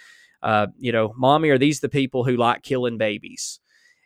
[0.44, 3.60] uh, you know, mommy, are these the people who like killing babies?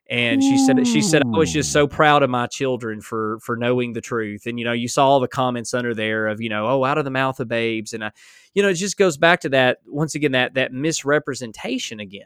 [0.09, 3.55] And she said she said I was just so proud of my children for for
[3.55, 4.47] knowing the truth.
[4.47, 6.97] And you know, you saw all the comments under there of you know, oh, out
[6.97, 8.11] of the mouth of babes, and I,
[8.55, 12.25] you know, it just goes back to that once again that that misrepresentation again.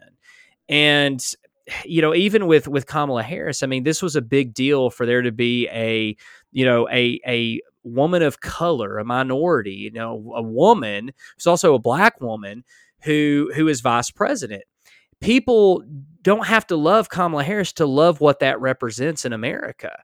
[0.69, 1.21] And
[1.83, 5.05] you know, even with with Kamala Harris, I mean, this was a big deal for
[5.05, 6.15] there to be a
[6.53, 11.73] you know a a woman of color, a minority, you know, a woman who's also
[11.73, 12.63] a black woman
[13.01, 14.63] who who is vice president.
[15.23, 15.83] People
[16.21, 19.97] don't have to love Kamala Harris to love what that represents in America.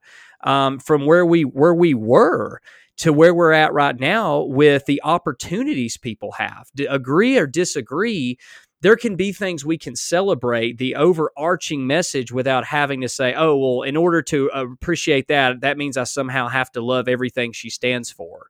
[0.45, 2.61] Um, from where we where we were
[2.97, 6.69] to where we're at right now with the opportunities people have.
[6.73, 8.37] D- agree or disagree,
[8.81, 13.57] there can be things we can celebrate the overarching message without having to say, oh,
[13.57, 17.69] well, in order to appreciate that, that means I somehow have to love everything she
[17.69, 18.47] stands for.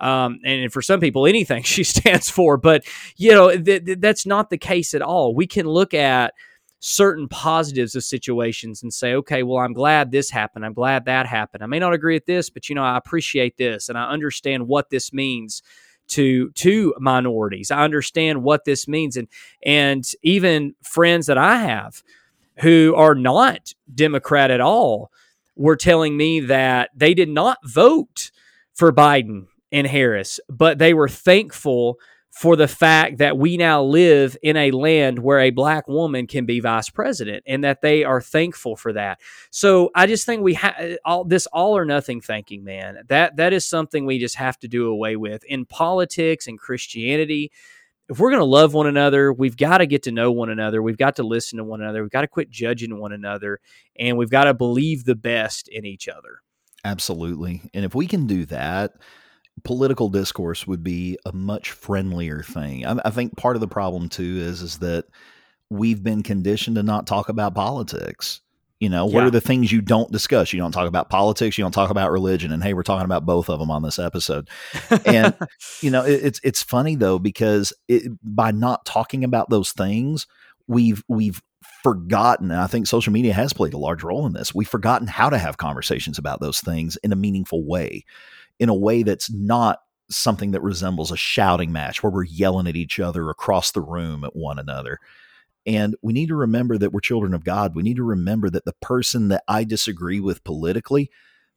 [0.00, 2.56] Um, and for some people, anything she stands for.
[2.56, 2.84] But,
[3.16, 5.34] you know, th- th- that's not the case at all.
[5.34, 6.34] We can look at
[6.80, 10.64] certain positives of situations and say, okay, well, I'm glad this happened.
[10.64, 11.62] I'm glad that happened.
[11.62, 14.68] I may not agree with this, but, you know, I appreciate this and I understand
[14.68, 15.62] what this means
[16.08, 17.70] to to minorities.
[17.70, 19.28] I understand what this means and
[19.64, 22.02] and even friends that I have
[22.60, 25.12] who are not Democrat at all
[25.54, 28.30] were telling me that they did not vote
[28.74, 31.98] for Biden and Harris, but they were thankful
[32.30, 36.46] for the fact that we now live in a land where a black woman can
[36.46, 39.18] be vice president and that they are thankful for that.
[39.50, 42.98] So I just think we have all this all or nothing thinking, man.
[43.08, 47.50] That that is something we just have to do away with in politics and Christianity.
[48.08, 50.80] If we're going to love one another, we've got to get to know one another.
[50.82, 52.02] We've got to listen to one another.
[52.02, 53.60] We've got to quit judging one another
[53.98, 56.40] and we've got to believe the best in each other.
[56.84, 57.62] Absolutely.
[57.74, 58.92] And if we can do that,
[59.64, 62.86] political discourse would be a much friendlier thing.
[62.86, 65.06] I, I, think part of the problem too is is that
[65.70, 68.40] we've been conditioned to not talk about politics.
[68.80, 69.26] You know, what Yeah.
[69.26, 70.52] are the things you don't discuss?
[70.52, 71.58] You don't talk about politics.
[71.58, 72.52] You don't talk about religion.
[72.52, 74.48] And hey, we're talking about both of them on this episode.
[75.04, 75.34] And
[75.80, 80.26] you know, it, it's it's funny though because it, by not talking about those things,
[80.68, 81.42] we've we've
[81.82, 82.50] forgotten.
[82.50, 84.54] And I think social media has played a large role in this.
[84.54, 88.04] We've forgotten how to have conversations about those things in a meaningful way
[88.58, 89.80] in a way that's not
[90.10, 94.24] something that resembles a shouting match where we're yelling at each other across the room
[94.24, 94.98] at one another.
[95.66, 97.74] And we need to remember that we're children of God.
[97.74, 101.10] We need to remember that the person that I disagree with politically,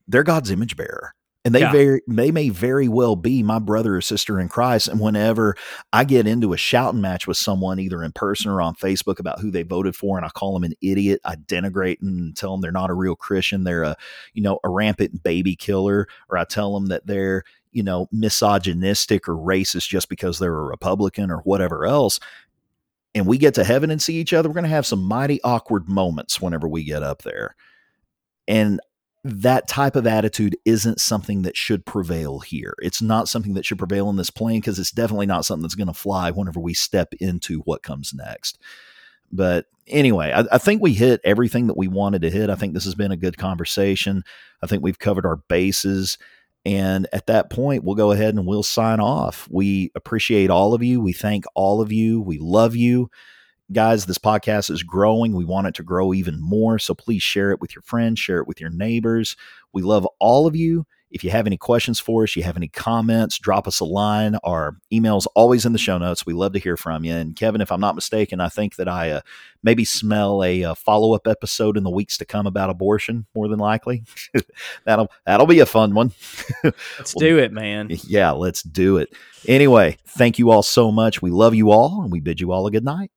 [0.07, 1.15] they're God's image bearer.
[1.43, 1.71] And they Yeah.
[1.71, 4.87] very they may very well be my brother or sister in Christ.
[4.87, 5.55] And whenever
[5.91, 9.39] I get into a shouting match with someone, either in person or on Facebook, about
[9.39, 12.61] who they voted for, and I call them an idiot, I denigrate and tell them
[12.61, 13.95] they're not a real Christian, they're a
[14.33, 19.27] you know a rampant baby killer, or I tell them that they're you know misogynistic
[19.27, 22.19] or racist just because they're a Republican or whatever else.
[23.15, 25.41] And we get to heaven and see each other, we're going to have some mighty
[25.43, 27.55] awkward moments whenever we get up there.
[28.47, 28.79] And
[29.23, 32.73] that type of attitude isn't something that should prevail here.
[32.79, 35.75] It's not something that should prevail in this plane because it's definitely not something that's
[35.75, 38.57] going to fly whenever we step into what comes next.
[39.31, 42.49] But anyway, I, I think we hit everything that we wanted to hit.
[42.49, 44.23] I think this has been a good conversation.
[44.63, 46.17] I think we've covered our bases.
[46.65, 49.47] And at that point, we'll go ahead and we'll sign off.
[49.51, 50.99] We appreciate all of you.
[50.99, 52.21] We thank all of you.
[52.21, 53.09] We love you
[53.71, 55.33] guys, this podcast is growing.
[55.33, 56.79] We want it to grow even more.
[56.79, 59.35] So please share it with your friends, share it with your neighbors.
[59.73, 60.85] We love all of you.
[61.11, 64.37] If you have any questions for us, you have any comments, drop us a line.
[64.45, 66.25] Our email's always in the show notes.
[66.25, 67.13] We love to hear from you.
[67.13, 69.21] And Kevin, if I'm not mistaken, I think that I uh,
[69.61, 73.25] maybe smell a, a follow up episode in the weeks to come about abortion.
[73.35, 74.05] More than likely,
[74.85, 76.13] that'll that'll be a fun one.
[76.63, 77.89] let's do it, man.
[77.89, 79.13] Yeah, let's do it.
[79.45, 81.21] Anyway, thank you all so much.
[81.21, 83.11] We love you all, and we bid you all a good night.